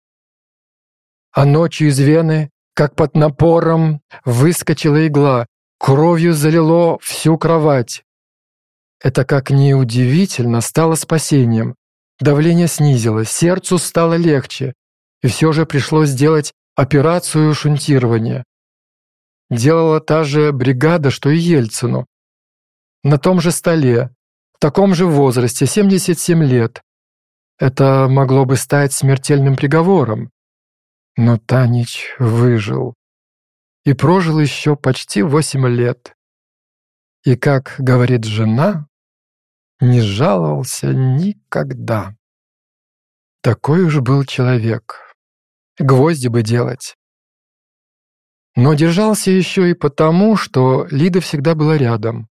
А 1.31 1.45
ночью 1.45 1.89
из 1.89 1.99
вены, 1.99 2.51
как 2.75 2.95
под 2.95 3.15
напором, 3.15 4.01
выскочила 4.25 5.07
игла, 5.07 5.47
кровью 5.79 6.33
залило 6.33 6.99
всю 6.99 7.37
кровать. 7.37 8.03
Это, 8.99 9.25
как 9.25 9.49
ни 9.49 9.73
удивительно, 9.73 10.61
стало 10.61 10.95
спасением. 10.95 11.75
Давление 12.19 12.67
снизилось, 12.67 13.31
сердцу 13.31 13.77
стало 13.77 14.13
легче, 14.13 14.73
и 15.24 15.28
все 15.28 15.51
же 15.53 15.65
пришлось 15.65 16.09
сделать 16.09 16.53
операцию 16.76 17.53
шунтирования. 17.53 18.43
Делала 19.49 19.99
та 19.99 20.24
же 20.24 20.51
бригада, 20.51 21.09
что 21.09 21.30
и 21.30 21.38
Ельцину. 21.38 22.05
На 23.03 23.17
том 23.17 23.39
же 23.39 23.51
столе, 23.51 24.13
в 24.53 24.59
таком 24.59 24.93
же 24.93 25.05
возрасте, 25.05 25.65
77 25.65 26.43
лет. 26.43 26.82
Это 27.57 28.07
могло 28.09 28.45
бы 28.45 28.57
стать 28.57 28.93
смертельным 28.93 29.55
приговором. 29.55 30.32
Но 31.15 31.38
Танич 31.38 32.15
выжил. 32.19 32.95
И 33.86 33.93
прожил 33.93 34.39
еще 34.39 34.76
почти 34.76 35.21
8 35.21 35.67
лет. 35.67 36.15
И, 37.24 37.36
как 37.36 37.76
говорит 37.78 38.26
жена, 38.26 38.88
не 39.80 40.01
жаловался 40.01 40.93
никогда. 40.93 42.15
Такой 43.41 43.84
уж 43.84 43.99
был 43.99 44.24
человек. 44.24 45.03
Гвозди 45.80 46.28
бы 46.28 46.43
делать. 46.43 46.95
Но 48.55 48.76
держался 48.76 49.32
еще 49.32 49.71
и 49.71 49.74
потому, 49.74 50.38
что 50.38 50.86
Лида 50.91 51.21
всегда 51.21 51.55
была 51.55 51.78
рядом. 51.78 52.30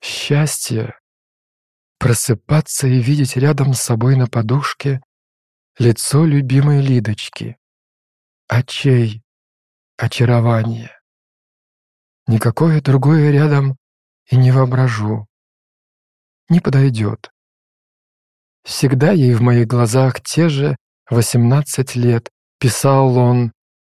Счастье— 0.00 0.98
просыпаться 1.98 2.86
и 2.86 3.00
видеть 3.00 3.36
рядом 3.36 3.74
с 3.74 3.80
собой 3.80 4.16
на 4.16 4.28
подушке 4.28 5.00
лицо 5.78 6.24
любимой 6.24 6.80
Лидочки. 6.80 7.56
Очей 8.46 9.22
очарование. 9.96 10.96
Никакое 12.26 12.80
другое 12.80 13.30
рядом 13.32 13.76
и 14.30 14.36
не 14.36 14.52
воображу. 14.52 15.26
Не 16.48 16.60
подойдет. 16.60 17.32
Всегда 18.62 19.12
ей 19.12 19.34
в 19.34 19.42
моих 19.42 19.66
глазах 19.66 20.20
те 20.20 20.48
же 20.48 20.76
восемнадцать 21.10 21.94
лет, 21.94 22.30
писал 22.58 23.16
он 23.16 23.52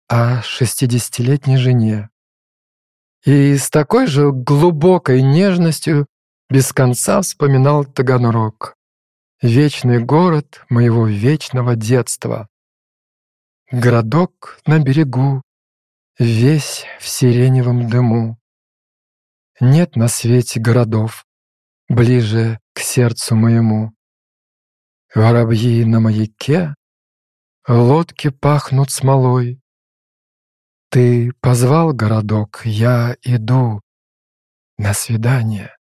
о 0.08 0.42
шестидесятилетней 0.42 1.56
жене. 1.56 2.10
И 3.24 3.56
с 3.56 3.70
такой 3.70 4.06
же 4.06 4.32
глубокой 4.32 5.22
нежностью 5.22 6.06
без 6.50 6.72
конца 6.72 7.22
вспоминал 7.22 7.84
Таганрог, 7.84 8.74
вечный 9.40 10.02
город 10.02 10.64
моего 10.68 11.06
вечного 11.06 11.76
детства. 11.76 12.48
Городок 13.70 14.60
на 14.66 14.78
берегу, 14.80 15.42
весь 16.18 16.84
в 17.00 17.08
сиреневом 17.08 17.88
дыму. 17.88 18.38
Нет 19.60 19.96
на 19.96 20.08
свете 20.08 20.60
городов 20.60 21.24
ближе 21.88 22.58
к 22.74 22.80
сердцу 22.80 23.36
моему. 23.36 23.92
Воробьи 25.14 25.84
на 25.84 26.00
маяке, 26.00 26.74
лодки 27.68 28.30
пахнут 28.30 28.90
смолой. 28.90 29.60
Ты 30.90 31.32
позвал 31.40 31.92
городок, 31.92 32.62
я 32.64 33.16
иду 33.22 33.80
на 34.78 34.92
свидание 34.92 35.74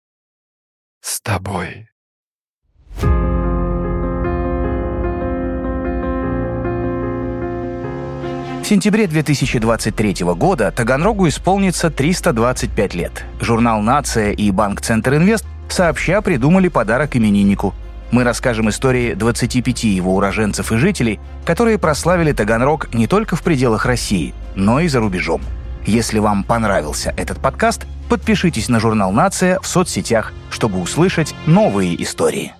с 1.01 1.20
тобой. 1.20 1.89
В 8.62 8.72
сентябре 8.72 9.09
2023 9.09 10.22
года 10.37 10.70
Таганрогу 10.70 11.26
исполнится 11.26 11.91
325 11.91 12.95
лет. 12.95 13.24
Журнал 13.41 13.83
«Нация» 13.83 14.31
и 14.31 14.53
Банк 14.53 14.81
Центр 14.81 15.16
Инвест 15.16 15.45
сообща 15.68 16.22
придумали 16.22 16.68
подарок 16.68 17.16
имениннику– 17.16 17.74
мы 18.11 18.25
расскажем 18.25 18.69
истории 18.69 19.15
25 19.15 19.85
его 19.85 20.17
уроженцев 20.17 20.73
и 20.73 20.77
жителей, 20.77 21.21
которые 21.45 21.79
прославили 21.79 22.33
Таганрог 22.33 22.93
не 22.93 23.07
только 23.07 23.37
в 23.37 23.43
пределах 23.43 23.87
России, 23.87 24.35
но 24.55 24.81
и 24.81 24.89
за 24.89 25.01
рубежом. 25.01 25.41
Если 25.87 26.19
вам 26.19 26.45
понравился 26.45 27.15
этот 27.17 27.41
подкаст, 27.41 27.87
подпишитесь 28.09 28.69
на 28.69 28.81
журнал 28.81 29.13
«Нация» 29.13 29.59
в 29.61 29.67
соцсетях, 29.67 30.33
чтобы 30.51 30.81
услышать 30.81 31.35
новые 31.47 32.01
истории. 32.03 32.53